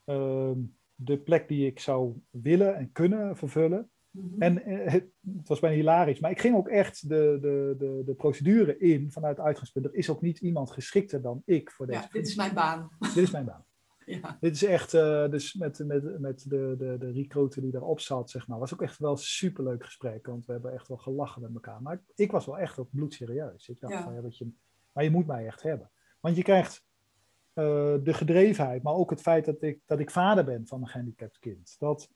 [0.05, 0.51] uh,
[0.95, 3.89] de plek die ik zou willen en kunnen vervullen.
[4.11, 4.41] Mm-hmm.
[4.41, 5.05] En uh, het,
[5.37, 9.11] het, was bijna hilarisch, maar ik ging ook echt de, de, de, de procedure in
[9.11, 9.85] vanuit het uitgangspunt.
[9.85, 12.89] Er is ook niet iemand geschikter dan ik voor deze Ja, dit is mijn baan.
[12.99, 13.65] Dit is mijn baan.
[14.21, 14.37] Ja.
[14.39, 18.29] Dit is echt, uh, dus met, met, met de, de, de recruiter die erop zat,
[18.29, 20.25] zeg maar, was ook echt wel een superleuk gesprek.
[20.25, 21.81] Want we hebben echt wel gelachen met elkaar.
[21.81, 23.69] Maar ik was wel echt ook bloedserieus.
[23.69, 24.03] Ik dacht Ja.
[24.03, 24.51] van, ja, dat je,
[24.91, 25.91] maar je moet mij echt hebben.
[26.19, 26.85] Want je krijgt
[27.53, 27.63] uh,
[28.03, 31.39] de gedrevenheid, maar ook het feit dat ik, dat ik vader ben van een gehandicapt
[31.39, 31.75] kind.
[31.79, 32.09] Dat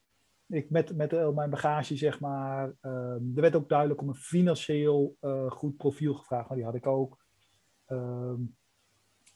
[0.47, 5.17] ik met, met uh, mijn bagage, zeg maar, er werd ook duidelijk om een financieel
[5.47, 7.21] goed profiel gevraagd, maar die had ik ook.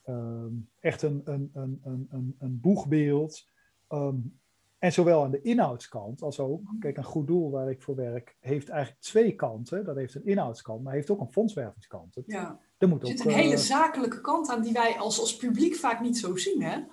[0.08, 3.48] Ehm, echt een, een, een, een, een boegbeeld.
[3.88, 4.16] Ehm,
[4.78, 8.36] en zowel aan de inhoudskant als ook, kijk, een goed doel waar ik voor werk,
[8.40, 9.84] heeft eigenlijk twee kanten.
[9.84, 12.16] Dat heeft een inhoudskant, maar heeft ook een fondswervingskant.
[12.26, 12.60] ja.
[12.78, 16.00] er, moet er zit een hele zakelijke kant aan die wij als, als publiek vaak
[16.00, 16.84] niet zo zien, hè?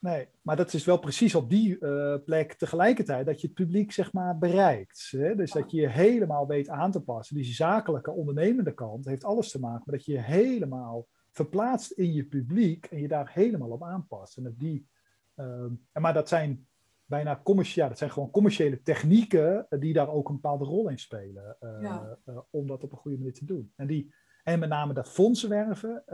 [0.00, 3.92] Nee, maar dat is wel precies op die uh, plek tegelijkertijd dat je het publiek
[3.92, 5.08] zeg maar bereikt.
[5.10, 5.34] Hè?
[5.34, 7.36] Dus dat je je helemaal weet aan te passen.
[7.36, 12.12] Die zakelijke, ondernemende kant heeft alles te maken met dat je je helemaal verplaatst in
[12.12, 14.36] je publiek en je daar helemaal op aanpast.
[14.36, 14.88] En dat die,
[15.36, 16.66] uh, maar dat zijn
[17.04, 21.56] bijna commerciële, dat zijn gewoon commerciële technieken die daar ook een bepaalde rol in spelen.
[21.60, 22.18] Uh, ja.
[22.50, 23.72] om dat op een goede manier te doen.
[23.76, 26.04] En, die, en met name dat fondsenwerven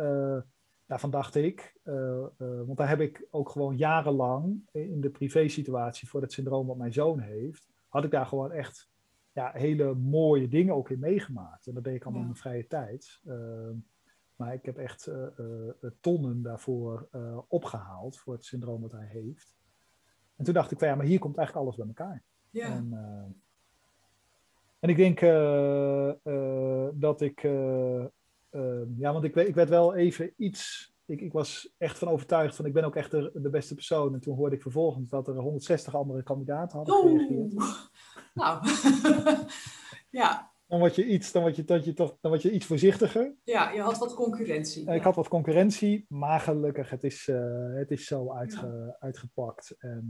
[0.91, 6.09] daarvan dacht ik, uh, uh, want daar heb ik ook gewoon jarenlang in de privé-situatie
[6.09, 8.91] voor het syndroom wat mijn zoon heeft, had ik daar gewoon echt
[9.33, 11.67] ja, hele mooie dingen ook in meegemaakt.
[11.67, 12.29] En dat deed ik allemaal ja.
[12.29, 13.21] in mijn vrije tijd.
[13.25, 13.71] Uh,
[14.41, 15.11] maar ik heb echt
[16.01, 17.09] tonnen daarvoor
[17.49, 19.55] opgehaald voor het syndroom wat hij heeft.
[20.37, 22.23] En toen dacht ik van ja, maar hier komt eigenlijk alles bij elkaar.
[22.51, 22.67] Ja.
[22.67, 22.93] En,
[24.81, 25.21] en ik denk
[27.01, 27.45] dat ik
[28.51, 30.93] uh, ja, want ik, ik werd wel even iets.
[31.05, 34.15] Ik, ik was echt van overtuigd van ik ben ook echt de, de beste persoon.
[34.15, 37.55] En toen hoorde ik vervolgens dat er 160 andere kandidaten hadden gereageerd.
[38.35, 38.67] Nou,
[40.21, 40.50] ja.
[40.71, 43.35] Dan word je iets, dan word je, dan je toch, dan word je iets voorzichtiger.
[43.45, 44.91] Ja, je had wat concurrentie.
[44.91, 48.97] Ik had wat concurrentie, maar gelukkig, het is, uh, het is zo uitge, ja.
[48.99, 49.75] uitgepakt.
[49.79, 50.09] En,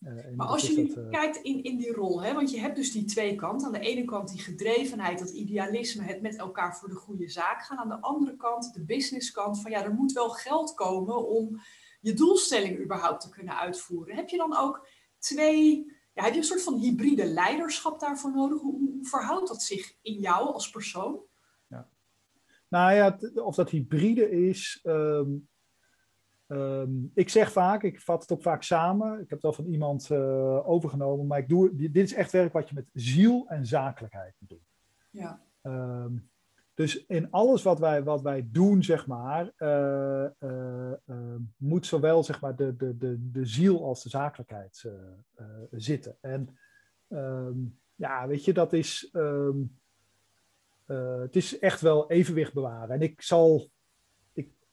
[0.00, 2.60] uh, uh, maar als je nu dat, kijkt in, in die rol, hè, want je
[2.60, 3.66] hebt dus die twee kanten.
[3.66, 7.62] Aan de ene kant die gedrevenheid, dat idealisme, het met elkaar voor de goede zaak
[7.62, 7.78] gaan.
[7.78, 11.60] Aan de andere kant de businesskant van ja, er moet wel geld komen om
[12.00, 14.16] je doelstelling überhaupt te kunnen uitvoeren.
[14.16, 14.86] Heb je dan ook
[15.18, 18.60] twee, ja, heb je een soort van hybride leiderschap daarvoor nodig?
[18.60, 21.20] Hoe, hoe verhoudt dat zich in jou als persoon?
[21.66, 21.88] Ja.
[22.68, 25.48] Nou ja, of dat hybride is, um,
[26.52, 29.12] Um, ik zeg vaak, ik vat het ook vaak samen.
[29.12, 32.52] Ik heb het wel van iemand uh, overgenomen, maar ik doe, dit is echt werk
[32.52, 34.64] wat je met ziel en zakelijkheid moet doen.
[35.10, 35.42] Ja.
[35.62, 36.29] Um,
[36.80, 42.40] dus in alles wat wij, wat wij doen, zeg maar, uh, uh, moet zowel zeg
[42.40, 44.90] maar, de, de, de, de ziel als de zakelijkheid
[45.70, 46.16] zitten.
[46.20, 46.58] En
[47.08, 49.10] um, ja, weet je, dat is.
[50.86, 52.94] het is echt wel evenwicht bewaren.
[52.94, 53.70] En ik zal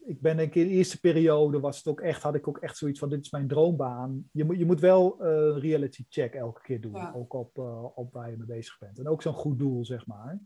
[0.06, 2.58] ik ben denk ik in de eerste periode was het ook echt, had ik ook
[2.58, 4.30] echt zoiets van dit is mijn droombaan.
[4.32, 7.14] Je moet, je moet wel een reality check elke keer doen, ja.
[7.16, 7.58] ook op,
[7.96, 9.00] op waar je mee bezig bent.
[9.00, 10.40] En ook zo'n goed doel, zeg maar.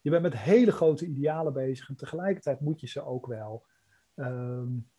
[0.00, 3.66] Je bent met hele grote idealen bezig en tegelijkertijd moet je ze ook wel,
[4.14, 4.90] um,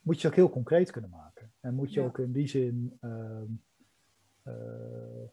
[0.00, 1.52] moet je ze ook heel concreet kunnen maken.
[1.60, 2.06] En moet je ja.
[2.06, 3.62] ook in die zin, um,
[4.44, 5.24] uh,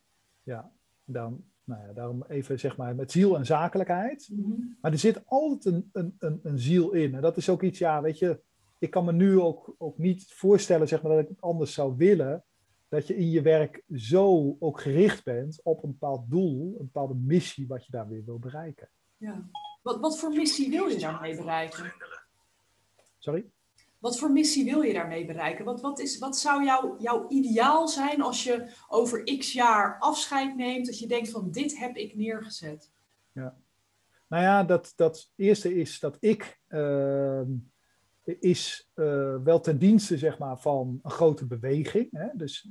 [0.43, 0.71] ja,
[1.03, 4.29] dan, nou ja, daarom even zeg maar met ziel en zakelijkheid.
[4.31, 4.77] Mm-hmm.
[4.81, 7.15] Maar er zit altijd een, een, een, een, ziel in.
[7.15, 8.41] En dat is ook iets, ja, weet je,
[8.79, 11.95] ik kan me nu ook, ook niet voorstellen zeg maar, dat ik het anders zou
[11.97, 12.43] willen.
[12.91, 17.13] Dat je in je werk zo ook gericht bent op een bepaald doel, een bepaalde
[17.13, 18.89] missie wat je daar weer wil bereiken.
[19.17, 19.49] Ja.
[19.81, 21.93] Wat, wat voor missie wil je daarmee bereiken?
[23.17, 23.45] Sorry?
[23.99, 25.65] Wat voor missie wil je daarmee bereiken?
[25.65, 30.55] Wat, wat, is, wat zou jou, jouw ideaal zijn als je over x jaar afscheid
[30.55, 32.91] neemt, dat je denkt van dit heb ik neergezet?
[33.31, 33.57] Ja.
[34.27, 37.41] Nou ja, dat, dat eerste is dat ik uh,
[38.39, 42.07] is uh, wel ten dienste zeg maar, van een grote beweging.
[42.11, 42.27] Hè?
[42.33, 42.69] Dus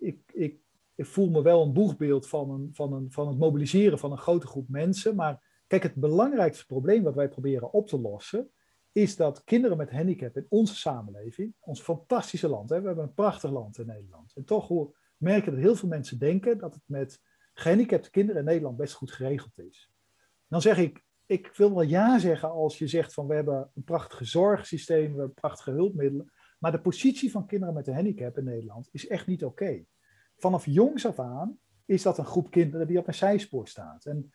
[0.00, 0.58] ik, ik,
[0.94, 4.68] ik voel me wel een boegbeeld van, van, van het mobiliseren van een grote groep
[4.68, 5.14] mensen.
[5.14, 8.50] Maar kijk, het belangrijkste probleem wat wij proberen op te lossen,
[8.92, 13.14] is dat kinderen met handicap in onze samenleving, ons fantastische land, hè, we hebben een
[13.14, 14.32] prachtig land in Nederland.
[14.34, 17.20] En toch merken dat heel veel mensen denken dat het met
[17.54, 19.90] gehandicapte kinderen in Nederland best goed geregeld is.
[20.48, 23.84] Dan zeg ik, ik wil wel ja zeggen als je zegt van we hebben een
[23.84, 28.44] prachtige zorgsysteem, we hebben prachtige hulpmiddelen, maar de positie van kinderen met een handicap in
[28.44, 29.84] Nederland is echt niet oké.
[30.36, 34.04] Vanaf jongs af aan is dat een groep kinderen die op een zijspoor staat.
[34.04, 34.32] En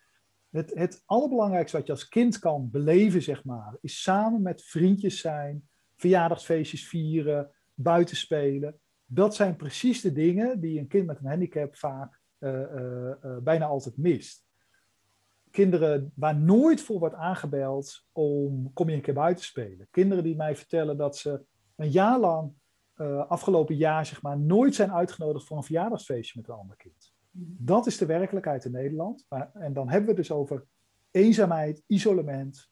[0.49, 5.19] het, het allerbelangrijkste wat je als kind kan beleven, zeg maar, is samen met vriendjes
[5.19, 8.79] zijn, verjaardagsfeestjes vieren, buiten spelen.
[9.05, 13.37] Dat zijn precies de dingen die een kind met een handicap vaak uh, uh, uh,
[13.37, 14.47] bijna altijd mist.
[15.51, 19.87] Kinderen waar nooit voor wordt aangebeld om kom je een keer buiten spelen.
[19.91, 21.45] Kinderen die mij vertellen dat ze
[21.75, 22.53] een jaar lang,
[23.27, 27.13] afgelopen jaar zeg maar, nooit zijn uitgenodigd voor een verjaardagsfeestje met een ander kind.
[27.57, 29.25] Dat is de werkelijkheid in Nederland.
[29.29, 30.65] Maar, en dan hebben we het dus over
[31.11, 32.69] eenzaamheid, isolement.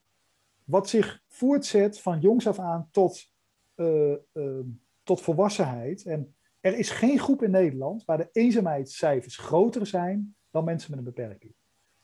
[0.63, 3.33] Wat zich voortzet van jongs af aan tot,
[3.75, 4.59] uh, uh,
[5.03, 6.05] tot volwassenheid.
[6.05, 10.99] En er is geen groep in Nederland waar de eenzaamheidscijfers groter zijn dan mensen met
[10.99, 11.53] een beperking.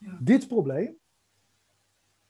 [0.04, 0.18] Ja.
[0.22, 0.98] Dit probleem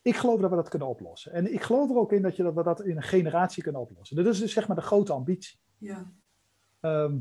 [0.04, 1.32] ik geloof dat we dat kunnen oplossen.
[1.32, 3.82] En ik geloof er ook in dat, je dat we dat in een generatie kunnen
[3.82, 4.16] oplossen.
[4.16, 5.60] Dat is dus zeg maar de grote ambitie.
[5.78, 6.12] Ja.
[6.80, 7.20] Ehm,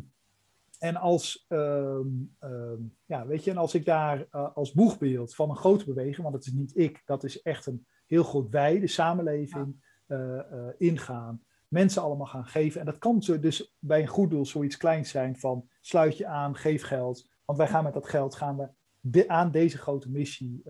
[0.78, 5.50] en als, ehm, ehm, ja, weet je, en als ik daar uh, als boegbeeld van
[5.50, 8.80] een grote beweging, want het is niet ik, dat is echt een heel groot wij,
[8.80, 12.80] de samenleving, uh, uh, ingaan, mensen allemaal gaan geven.
[12.80, 16.56] En dat kan dus bij een goed doel zoiets kleins zijn van sluit je aan,
[16.56, 17.28] geef geld.
[17.44, 18.68] Want wij gaan met dat geld gaan we
[19.26, 20.62] aan deze grote missie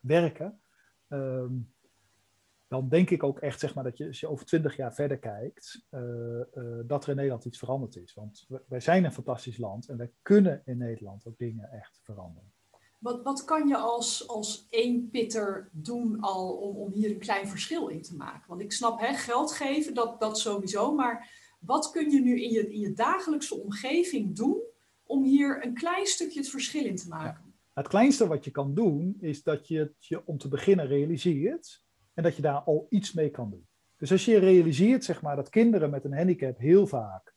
[0.00, 0.60] werken.
[1.08, 1.72] Um,
[2.74, 5.18] dan denk ik ook echt zeg maar, dat je, als je over twintig jaar verder
[5.18, 6.00] kijkt, uh,
[6.86, 8.14] dat er in Nederland iets veranderd is.
[8.14, 12.52] Want wij zijn een fantastisch land en wij kunnen in Nederland ook dingen echt veranderen.
[12.98, 17.48] Wat, wat kan je als, als één pitter doen al om, om hier een klein
[17.48, 18.48] verschil in te maken?
[18.48, 20.94] Want ik snap, hè, geld geven, dat, dat sowieso.
[20.94, 24.62] Maar wat kun je nu in je, in je dagelijkse omgeving doen
[25.02, 27.43] om hier een klein stukje het verschil in te maken?
[27.74, 31.84] Het kleinste wat je kan doen, is dat je het je om te beginnen realiseert
[32.14, 33.66] en dat je daar al iets mee kan doen.
[33.96, 37.34] Dus als je realiseert zeg maar, dat kinderen met een handicap heel vaak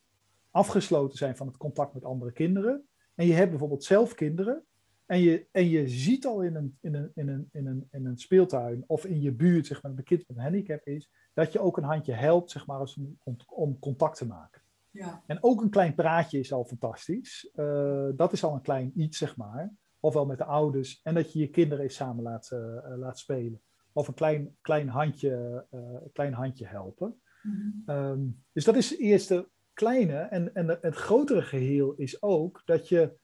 [0.50, 4.64] afgesloten zijn van het contact met andere kinderen, en je hebt bijvoorbeeld zelf kinderen,
[5.06, 8.06] en je, en je ziet al in een, in, een, in, een, in, een, in
[8.06, 11.52] een speeltuin of in je buurt zeg maar, een kind met een handicap is, dat
[11.52, 14.62] je ook een handje helpt zeg maar, om, om contact te maken.
[14.90, 15.22] Ja.
[15.26, 17.50] En ook een klein praatje is al fantastisch.
[17.54, 19.72] Uh, dat is al een klein iets, zeg maar.
[20.00, 21.00] Ofwel met de ouders.
[21.02, 23.60] En dat je je kinderen eens samen laat, uh, laat spelen
[23.92, 27.20] of een klein, klein, handje, uh, klein handje helpen.
[27.42, 27.82] Mm-hmm.
[27.86, 30.16] Um, dus dat is het eerste kleine.
[30.16, 33.16] En, en het grotere geheel is ook dat je,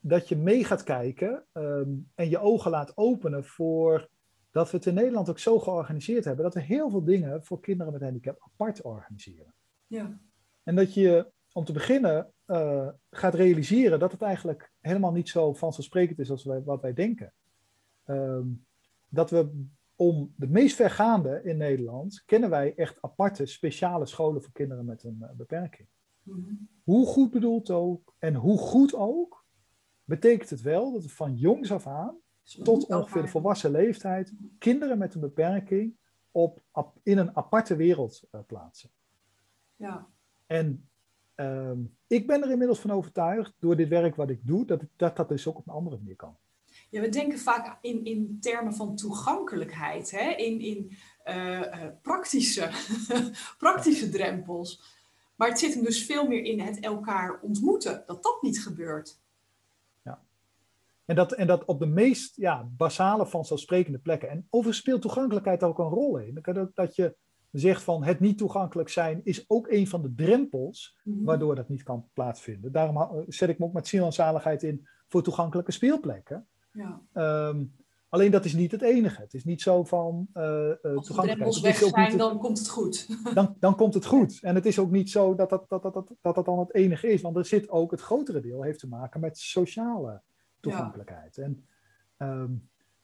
[0.00, 4.08] dat je mee gaat kijken um, en je ogen laat openen voor
[4.50, 7.60] dat we het in Nederland ook zo georganiseerd hebben dat we heel veel dingen voor
[7.60, 9.54] kinderen met handicap apart organiseren.
[9.86, 10.20] Ja.
[10.62, 15.52] En dat je om te beginnen uh, gaat realiseren dat het eigenlijk helemaal niet zo
[15.52, 17.32] vanzelfsprekend is als wij, wat wij denken.
[18.06, 18.66] Um,
[19.08, 19.64] dat we
[19.96, 25.02] om de meest vergaande in Nederland kennen wij echt aparte speciale scholen voor kinderen met
[25.02, 25.88] een uh, beperking.
[26.22, 26.68] Mm-hmm.
[26.84, 29.44] Hoe goed bedoeld ook en hoe goed ook,
[30.04, 32.16] betekent het wel dat we van jongs af aan
[32.62, 35.96] tot ongeveer de volwassen leeftijd kinderen met een beperking
[36.30, 36.62] op,
[37.02, 38.90] in een aparte wereld uh, plaatsen.
[39.76, 40.06] Ja.
[40.46, 40.88] En
[41.36, 45.16] um, ik ben er inmiddels van overtuigd, door dit werk wat ik doe, dat dat,
[45.16, 46.36] dat dus ook op een andere manier kan.
[46.90, 50.30] Ja, we denken vaak in, in termen van toegankelijkheid, hè?
[50.30, 52.70] in, in uh, uh, praktische,
[53.58, 54.94] praktische drempels.
[55.36, 59.20] Maar het zit hem dus veel meer in het elkaar ontmoeten, dat dat niet gebeurt.
[60.02, 60.22] Ja.
[61.04, 64.30] En dat, en dat op de meest ja, basale vanzelfsprekende plekken.
[64.30, 66.38] En overigens speelt toegankelijkheid ook een rol in.
[66.42, 67.16] Dat, dat je
[67.58, 71.24] zegt van het niet toegankelijk zijn is ook een van de drempels Mhm.
[71.24, 72.72] waardoor dat niet kan plaatsvinden.
[72.72, 76.46] Daarom ha- zet ik me ook met ziel en zaligheid in voor toegankelijke speelplekken.
[76.72, 77.00] Ja.
[77.12, 77.64] Ehm,
[78.08, 79.20] alleen dat is niet het enige.
[79.20, 81.60] Het is niet zo van uh, Als de toegankelijkheid.
[81.60, 83.08] weg zijn, het- dan komt het goed.
[83.34, 84.38] dan, dan komt het goed.
[84.42, 86.74] En het is ook niet zo dat dat, dat, dat, dat, dat, dat dan het
[86.74, 87.22] enige is.
[87.22, 90.20] Want er zit ook het grotere deel heeft te maken met sociale
[90.60, 91.38] toegankelijkheid.
[91.38, 91.66] En,
[92.16, 92.52] ehm,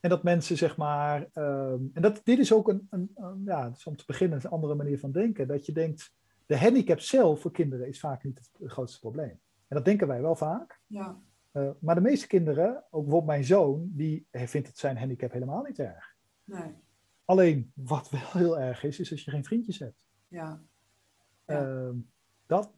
[0.02, 1.28] en dat mensen zeg maar.
[1.32, 4.50] ehm, en dat, dit is ook een, een, een- ja, dus om te beginnen een
[4.50, 5.46] andere manier van denken.
[5.48, 6.12] Dat je denkt,
[6.46, 9.40] de handicap zelf voor kinderen is vaak niet het grootste probleem.
[9.68, 10.80] En dat denken wij wel vaak.
[10.86, 11.20] Ja.
[11.52, 15.62] Eh, maar de meeste kinderen, ook bijvoorbeeld mijn zoon, die vindt het zijn handicap helemaal
[15.62, 16.14] niet erg.
[16.44, 16.74] Nee.
[17.24, 19.96] Alleen wat wel heel erg is, is als je geen vriendjes hebt.
[20.28, 20.62] Ja.
[21.46, 21.66] Ja.
[21.66, 21.96] Ehm,
[22.46, 22.72] dat,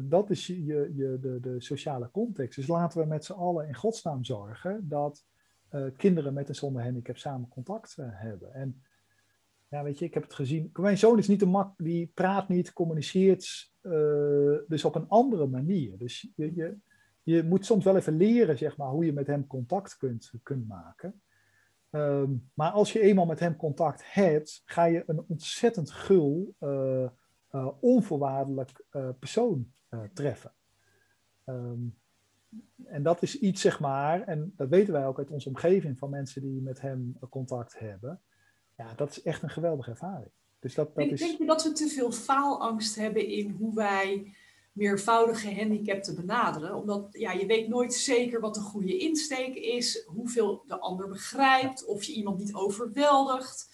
[0.00, 0.54] dat is je,
[0.94, 2.56] je, de, de sociale context.
[2.56, 5.33] Dus laten we met z'n allen in godsnaam zorgen dat eh,
[5.96, 8.54] kinderen met en zonder handicap samen contact eh, hebben.
[8.54, 8.82] En
[9.68, 10.70] ja, weet je, ik heb het gezien.
[10.72, 15.46] Mijn zoon is niet een mak, die praat niet, communiceert eh, dus op een andere
[15.46, 15.98] manier.
[15.98, 16.76] Dus je,
[17.22, 20.68] je, moet soms wel even leren, zeg maar, hoe je met hem contact kunt, kunt
[20.68, 21.22] maken.
[21.90, 27.06] Ehm, maar als je eenmaal met hem contact hebt, ga je een ontzettend gul, eh,
[27.54, 30.54] eh, onvoorwaardelijk eh, persoon eh, treffen.
[31.44, 31.80] Ehm,
[32.84, 36.10] en dat is iets, zeg maar, en dat weten wij ook uit onze omgeving van
[36.10, 38.20] mensen die met hem contact hebben.
[38.76, 40.30] Ja, dat is echt een geweldige ervaring.
[40.58, 41.20] Dus dat, dat is.
[41.20, 44.34] denk je dat we te veel faalangst hebben in hoe wij
[44.72, 46.74] meervoudige gehandicapten benaderen?
[46.74, 51.84] Omdat ja, je weet nooit zeker wat de goede insteek is, hoeveel de ander begrijpt,
[51.84, 53.72] of je iemand niet overweldigt.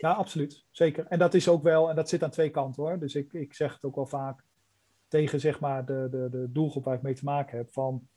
[0.00, 0.64] Ja, absoluut.
[0.70, 1.06] Zeker.
[1.06, 2.98] En dat is ook wel, en dat zit aan twee kanten hoor.
[2.98, 4.44] Dus ik, ik zeg het ook wel vaak
[5.14, 7.72] tegen zeg maar de, de, de doelgroep waar ik mee te maken heb.
[7.72, 8.08] Van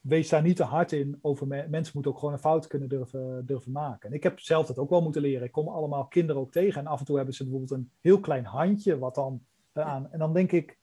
[0.00, 2.88] wees daar niet te hard in over me- mensen moeten ook gewoon een fout kunnen
[2.88, 4.08] durven, durven maken.
[4.08, 5.46] En ik heb zelf dat ook wel moeten leren.
[5.46, 8.20] Ik kom allemaal kinderen ook tegen en af en toe hebben ze bijvoorbeeld een heel
[8.20, 9.42] klein handje wat dan
[9.72, 10.12] eraan.
[10.12, 10.78] En dan denk ik,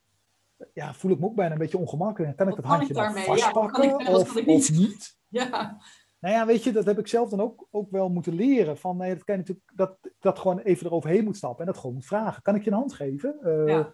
[0.73, 2.37] ja, voel ik me ook bijna een beetje ongemakkelijk.
[2.37, 3.23] Kan ik dat kan handje ik daarmee?
[3.23, 4.79] Ja, wat kan vastpakken ik of, kan ik of niet?
[4.79, 5.17] niet?
[5.27, 5.77] Ja,
[6.19, 8.77] Nou ja, weet je, dat heb ik zelf dan ook, ook wel moeten leren.
[8.77, 11.81] Van, nee, dat kan je natuurlijk, dat, dat gewoon even eroverheen moet stappen en dat
[11.81, 12.41] gewoon moet vragen.
[12.41, 13.37] Kan ik je een hand geven?
[13.43, 13.93] Uh, ja.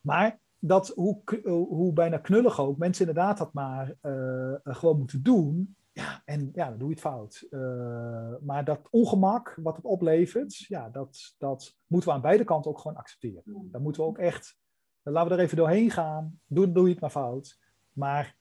[0.00, 1.22] Maar dat, hoe,
[1.68, 5.76] hoe bijna knullig ook, mensen inderdaad dat maar uh, gewoon moeten doen.
[5.92, 7.46] Ja, en ja, dan doe je het fout.
[7.50, 12.70] Uh, maar dat ongemak wat het oplevert, ja, dat, dat moeten we aan beide kanten
[12.70, 13.42] ook gewoon accepteren.
[13.44, 14.58] Dan moeten we ook echt,
[15.02, 16.40] laten we er even doorheen gaan.
[16.46, 17.58] Doe, doe je het maar fout.
[17.92, 18.36] Maar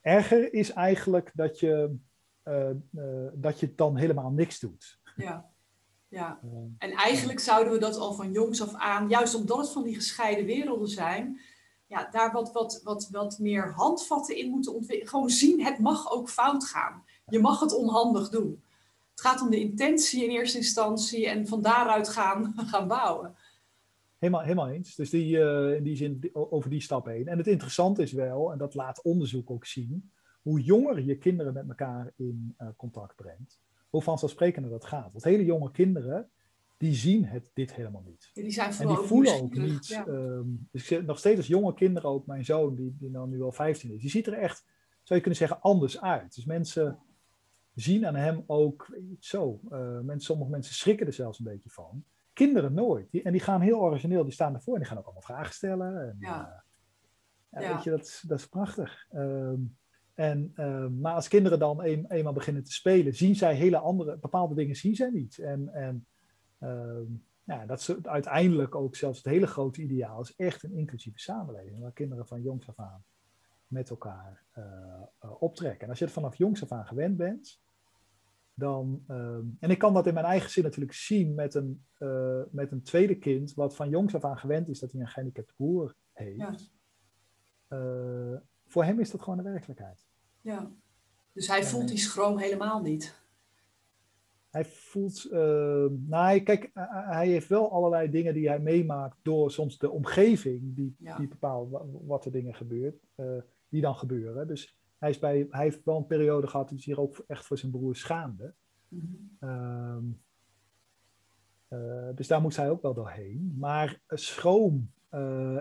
[0.00, 1.96] erger is eigenlijk dat je,
[2.44, 5.00] uh, uh, dat je dan helemaal niks doet.
[5.16, 5.50] Ja,
[6.08, 6.40] ja.
[6.78, 9.94] En eigenlijk zouden we dat al van jongs af aan, juist omdat het van die
[9.94, 11.40] gescheiden werelden zijn,
[11.90, 15.08] ja, daar wat, wat, wat, wat meer handvatten in moeten ontwikkelen.
[15.08, 17.04] Gewoon zien, het mag ook fout gaan.
[17.26, 18.62] Je mag het onhandig doen.
[19.10, 23.34] Het gaat om de intentie in eerste instantie en van daaruit gaan, gaan bouwen.
[24.18, 24.94] Helemaal, helemaal eens.
[24.94, 27.28] Dus die, uh, in die zin over die stap heen.
[27.28, 30.10] En het interessante is wel, en dat laat onderzoek ook zien,
[30.42, 35.12] hoe jonger je kinderen met elkaar in uh, contact brengt, hoe vanzelfsprekender dat gaat.
[35.12, 36.30] Want hele jonge kinderen,
[36.80, 38.30] die zien het, dit helemaal niet.
[38.32, 39.86] Ja, die zijn en die voelen ook niet.
[39.86, 40.06] Ja.
[40.06, 43.52] Um, dus nog steeds als jonge kinderen, ook mijn zoon, die, die dan nu al
[43.52, 44.64] 15 is, die ziet er echt,
[45.02, 46.34] zou je kunnen zeggen, anders uit.
[46.34, 46.98] Dus mensen
[47.74, 49.60] zien aan hem ook zo.
[49.70, 52.04] Uh, mensen, sommige mensen schrikken er zelfs een beetje van.
[52.32, 53.10] Kinderen nooit.
[53.10, 55.54] Die, en die gaan heel origineel, die staan ervoor en die gaan ook allemaal vragen
[55.54, 56.08] stellen.
[56.08, 56.64] En, ja.
[57.50, 59.06] Uh, ja, Weet je, dat, dat is prachtig.
[59.12, 59.76] Um,
[60.14, 64.18] en, uh, maar als kinderen dan een, eenmaal beginnen te spelen, zien zij hele andere,
[64.18, 65.38] bepaalde dingen zien zij niet.
[65.38, 66.06] En, en
[67.44, 71.80] ja, dat is uiteindelijk ook zelfs het hele grote ideaal, is echt een inclusieve samenleving,
[71.80, 73.04] waar kinderen van jongs af aan
[73.70, 74.64] met elkaar uh,
[75.24, 75.82] uh, optrekken.
[75.82, 77.60] En als je het vanaf jongs af aan gewend bent,
[78.54, 79.04] dan.
[79.08, 82.72] Uh, en ik kan dat in mijn eigen zin natuurlijk zien met een, uh, met
[82.72, 85.94] een tweede kind, wat van jongs af aan gewend is dat hij een gehandicapte broer
[86.12, 86.72] heeft.
[87.68, 88.42] Ja.
[88.66, 90.06] voor hem is dat gewoon de werkelijkheid.
[90.40, 90.70] Ja,
[91.32, 93.19] dus hij voelt die schroom helemaal niet.
[94.50, 99.78] Hij voelt, uh, nou, kijk, hij heeft wel allerlei dingen die hij meemaakt door soms
[99.78, 101.16] de omgeving die, ja.
[101.16, 103.26] die bepaalt wat er dingen gebeurt, uh,
[103.68, 104.46] die dan gebeuren.
[104.46, 107.58] Dus hij, is bij, hij heeft wel een periode gehad die zich ook echt voor
[107.58, 108.54] zijn broer schaamde.
[108.88, 109.48] Mm -hmm.
[109.48, 110.20] um,
[111.68, 113.54] uh, dus daar moest hij ook wel doorheen.
[113.58, 114.90] Maar schroom,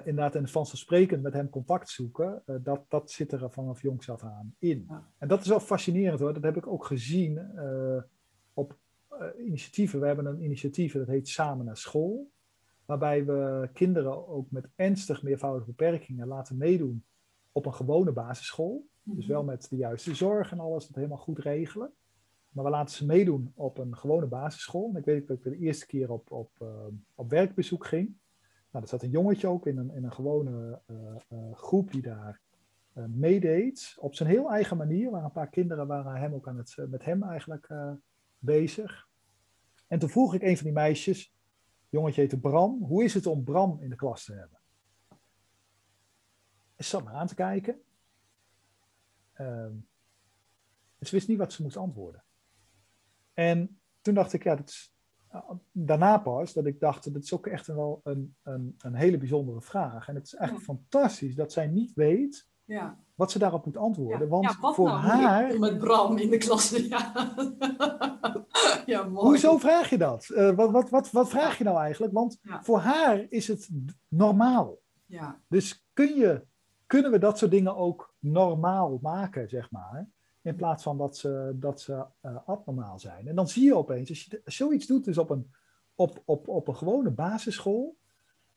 [0.04, 4.56] inderdaad, en vanzelfsprekend met hem contact zoeken, dat, dat zit er vanaf jongs af aan
[4.60, 4.86] in.
[4.90, 5.04] Ja.
[5.18, 7.52] En dat is wel fascinerend hoor, dat heb ik ook gezien
[8.60, 8.78] uh, op
[9.46, 10.00] initiatieven.
[10.00, 12.32] We hebben een initiatief dat heet Samen naar School,
[12.86, 17.04] waarbij we kinderen ook met ernstig meervoudige beperkingen laten meedoen
[17.52, 18.88] op een gewone basisschool.
[19.04, 21.94] Dus wel met de juiste zorg en alles, dat helemaal goed regelen.
[22.50, 24.90] Maar we laten ze meedoen op een gewone basisschool.
[24.90, 26.86] En ik weet dat ik de eerste keer op, op, uh,
[27.16, 28.18] op werkbezoek ging.
[28.72, 32.42] Nou, er zat een jongetje ook in een, in een gewone uh, groep die daar
[33.08, 33.96] meedeed.
[34.00, 35.12] Op zijn heel eigen manier.
[35.12, 37.70] Waar een paar kinderen waren hem ook aan het, met hem eigenlijk
[38.40, 39.08] bezig.
[39.88, 41.34] En toen vroeg ik een van die meisjes,
[41.90, 44.60] jongetje heette Bram, hoe is het om Bram in de klas te hebben?
[46.76, 47.82] En ze zat me aan te kijken.
[49.40, 49.88] Um,
[51.00, 52.24] ze wist niet wat ze moest antwoorden.
[53.34, 54.94] En toen dacht ik, ja, dat is,
[55.72, 59.62] daarna pas, dat ik dacht, dat is ook echt wel een, een, een hele bijzondere
[59.62, 60.08] vraag.
[60.08, 60.58] En het is ja.
[60.60, 62.98] fantastisch dat zij niet weet ja.
[63.16, 64.20] wat ze daarop moet antwoorden.
[64.20, 64.28] Ja.
[64.28, 65.60] Want ja, voor nou, haar...
[65.60, 67.34] Met Bram in de klas, ja.
[68.86, 69.28] ja mooi.
[69.28, 70.30] Hoezo vraag je dat?
[70.32, 72.14] Uh, wat, wat, wat, wat vraag je nou eigenlijk?
[72.14, 73.70] Want voor haar is het
[74.08, 74.78] normaal.
[75.06, 75.42] Ja.
[75.48, 76.46] Dus kun je,
[76.86, 80.10] kunnen we dat soort dingen ook normaal maken, zeg maar?
[80.42, 83.28] In plaats van dat ze, dat ze uh, abnormaal zijn.
[83.28, 85.52] En dan zie je opeens, als je zoiets doet, dus op een,
[85.96, 87.98] op, op, op een gewone basisschool,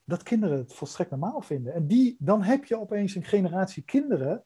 [0.05, 1.75] dat kinderen het volstrekt normaal vinden.
[1.75, 4.45] En die, dan heb je opeens een generatie kinderen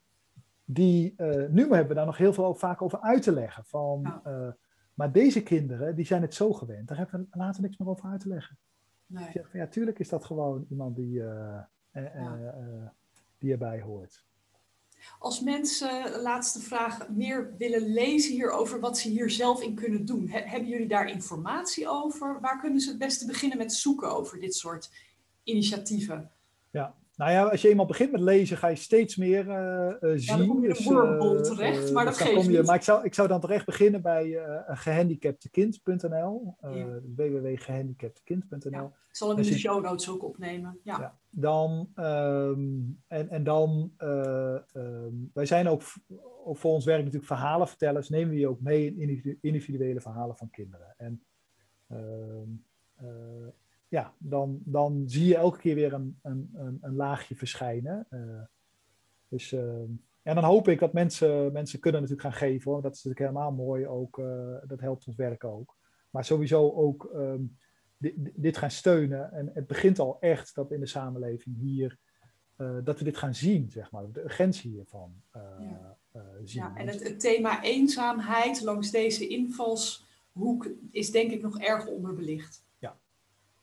[0.64, 3.64] die, uh, nu hebben we daar nog heel veel vaak over uit te leggen.
[3.64, 4.48] Van, uh,
[4.94, 8.08] maar deze kinderen, die zijn het zo gewend, daar hebben we later niks meer over
[8.08, 8.58] uit te leggen.
[9.06, 9.30] Nee.
[9.32, 11.58] Zeg, ja, tuurlijk is dat gewoon iemand die, uh,
[11.92, 12.54] ja.
[13.38, 14.24] die erbij hoort.
[15.18, 20.28] Als mensen, laatste vraag, meer willen lezen hierover, wat ze hier zelf in kunnen doen,
[20.28, 22.40] He hebben jullie daar informatie over?
[22.40, 24.90] Waar kunnen ze het beste beginnen met zoeken over dit soort
[25.46, 26.30] initiatieven?
[26.70, 29.54] Ja, nou ja, als je eenmaal begint met lezen, ga je steeds meer uh,
[30.00, 30.20] uh, zien.
[30.20, 30.84] Ja, dan kom je dus,
[31.48, 34.42] terecht, uh, maar dat geeft je, Maar ik zou, ik zou dan terecht beginnen bij
[34.66, 37.00] gehandicaptekind.nl, ja.
[37.16, 38.70] www.gehandicaptekind.nl.
[38.70, 40.78] Ja, ik zal hem in de show notes ook opnemen.
[40.82, 40.98] Ja.
[40.98, 45.82] ja dan, um, en, en dan, um, wij zijn ook,
[46.44, 50.50] ook voor ons werk natuurlijk verhalenvertellers, nemen we je ook mee in individuele verhalen van
[50.50, 50.94] kinderen.
[50.96, 51.22] En
[51.88, 52.64] um,
[53.96, 58.06] ja, dan, dan zie je elke keer weer een, een, een, een laagje verschijnen.
[58.10, 58.42] Uh,
[59.28, 59.60] dus uh,
[60.22, 62.70] En dan hoop ik dat mensen, mensen kunnen natuurlijk gaan geven.
[62.70, 62.82] Hoor.
[62.82, 64.16] Dat is natuurlijk helemaal mooi ook.
[64.66, 65.76] dat helpt ons werk ook.
[66.10, 67.42] Maar sowieso ook ehm,
[67.96, 69.32] dit, dit, gaan steunen.
[69.32, 71.98] En het begint al echt dat in de samenleving hier,
[72.84, 74.10] dat we dit gaan zien, zeg maar.
[74.12, 75.96] De urgentie hiervan ja.
[76.44, 76.62] zien.
[76.62, 82.65] Ja, en het, het thema eenzaamheid langs deze invalshoek is denk ik nog erg onderbelicht.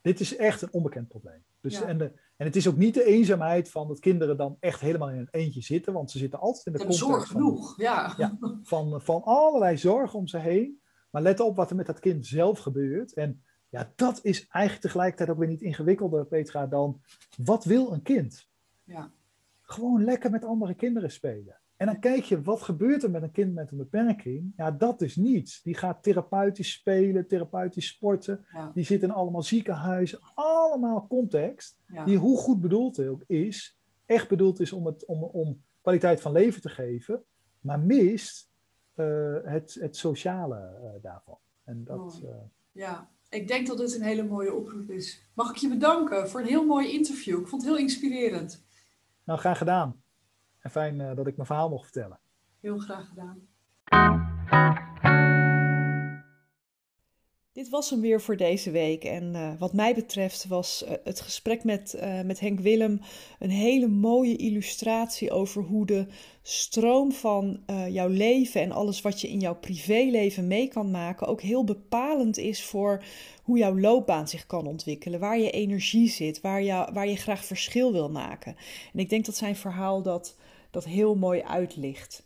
[0.03, 1.43] Dit is echt een onbekend probleem.
[1.61, 4.81] Dus, en, de, en het is ook niet de eenzaamheid van dat kinderen dan echt
[4.81, 7.83] helemaal in een eentje zitten, want ze zitten altijd in de context zorg genoeg, van,
[7.83, 8.13] ja.
[8.17, 8.37] ja.
[8.63, 10.81] van, van allerlei zorgen om ze heen.
[11.09, 13.13] Maar let op wat er met dat kind zelf gebeurt.
[13.13, 17.01] En ja, dat is eigenlijk tegelijkertijd ook weer niet ingewikkelder, Petra, dan
[17.37, 18.47] wat wil een kind?
[18.83, 19.11] Ja.
[19.61, 21.61] Gewoon lekker met andere kinderen spelen.
[21.77, 24.53] En dan kijk je, wat gebeurt er met een kind met een beperking?
[24.57, 25.61] Ja, dat is niets.
[25.61, 28.45] Die gaat therapeutisch spelen, therapeutisch sporten.
[28.73, 30.19] Die zit in allemaal ziekenhuizen.
[30.33, 35.61] Allemaal context, die hoe goed bedoeld ook is, echt bedoeld is om, het, om, om
[35.81, 37.23] kwaliteit van leven te geven,
[37.59, 38.51] maar mist
[38.95, 41.37] uh, het, het sociale uh, daarvan.
[41.63, 42.29] En dat, uh...
[42.71, 45.29] Ja, ik denk dat dit een hele mooie oproep is.
[45.33, 47.39] Mag ik je bedanken voor een heel mooi interview?
[47.39, 48.65] Ik vond het heel inspirerend.
[49.23, 50.02] Nou, graag gedaan.
[50.63, 52.19] En fijn uh, dat ik mijn verhaal mocht vertellen.
[52.59, 53.51] Heel graag gedaan.
[57.51, 59.03] Dit was hem weer voor deze week.
[59.03, 63.01] En uh, wat mij betreft was uh, het gesprek met, met Henk Willem
[63.39, 66.07] een hele mooie illustratie over hoe de
[66.41, 71.41] stroom van jouw leven en alles wat je in jouw privéleven mee kan maken ook
[71.41, 73.03] heel bepalend is voor
[73.43, 77.45] hoe jouw loopbaan zich kan ontwikkelen, waar je energie zit, waar je, waar je graag
[77.45, 78.55] verschil wil maken.
[78.93, 80.35] En ik denk dat zijn verhaal dat
[80.73, 82.23] dat heel mooi uitlicht.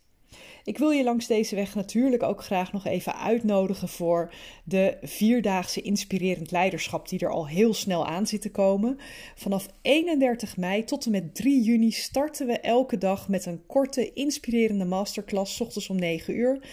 [0.64, 4.34] Ik wil je langs deze weg natuurlijk ook graag nog even uitnodigen voor
[4.64, 8.98] de vierdaagse inspirerend leiderschap die er al heel snel aan zit te komen.
[9.36, 14.14] Vanaf 31 mei tot en met 3 juni starten we elke dag met een korte
[14.14, 16.66] inspirerende masterclass, ochtends om 9 uur.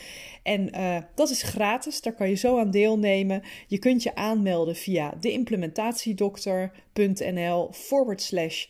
[0.42, 3.42] En uh, dat is gratis, daar kan je zo aan deelnemen.
[3.66, 8.66] Je kunt je aanmelden via deimplementatiedokter.nl forward slash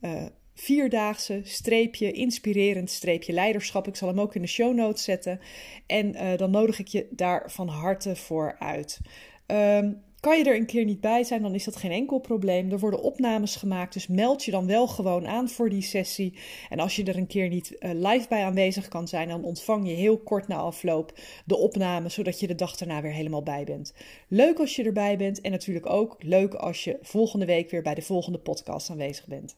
[0.00, 0.24] uh,
[0.56, 3.86] vierdaagse streepje inspirerend streepje leiderschap.
[3.86, 5.40] Ik zal hem ook in de show notes zetten.
[5.86, 9.00] En uh, dan nodig ik je daar van harte voor uit.
[9.46, 12.72] Um, kan je er een keer niet bij zijn, dan is dat geen enkel probleem.
[12.72, 16.38] Er worden opnames gemaakt, dus meld je dan wel gewoon aan voor die sessie.
[16.68, 19.88] En als je er een keer niet uh, live bij aanwezig kan zijn, dan ontvang
[19.88, 23.64] je heel kort na afloop de opname, zodat je de dag daarna weer helemaal bij
[23.64, 23.94] bent.
[24.28, 27.94] Leuk als je erbij bent en natuurlijk ook leuk als je volgende week weer bij
[27.94, 29.56] de volgende podcast aanwezig bent.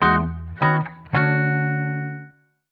[0.00, 1.23] Música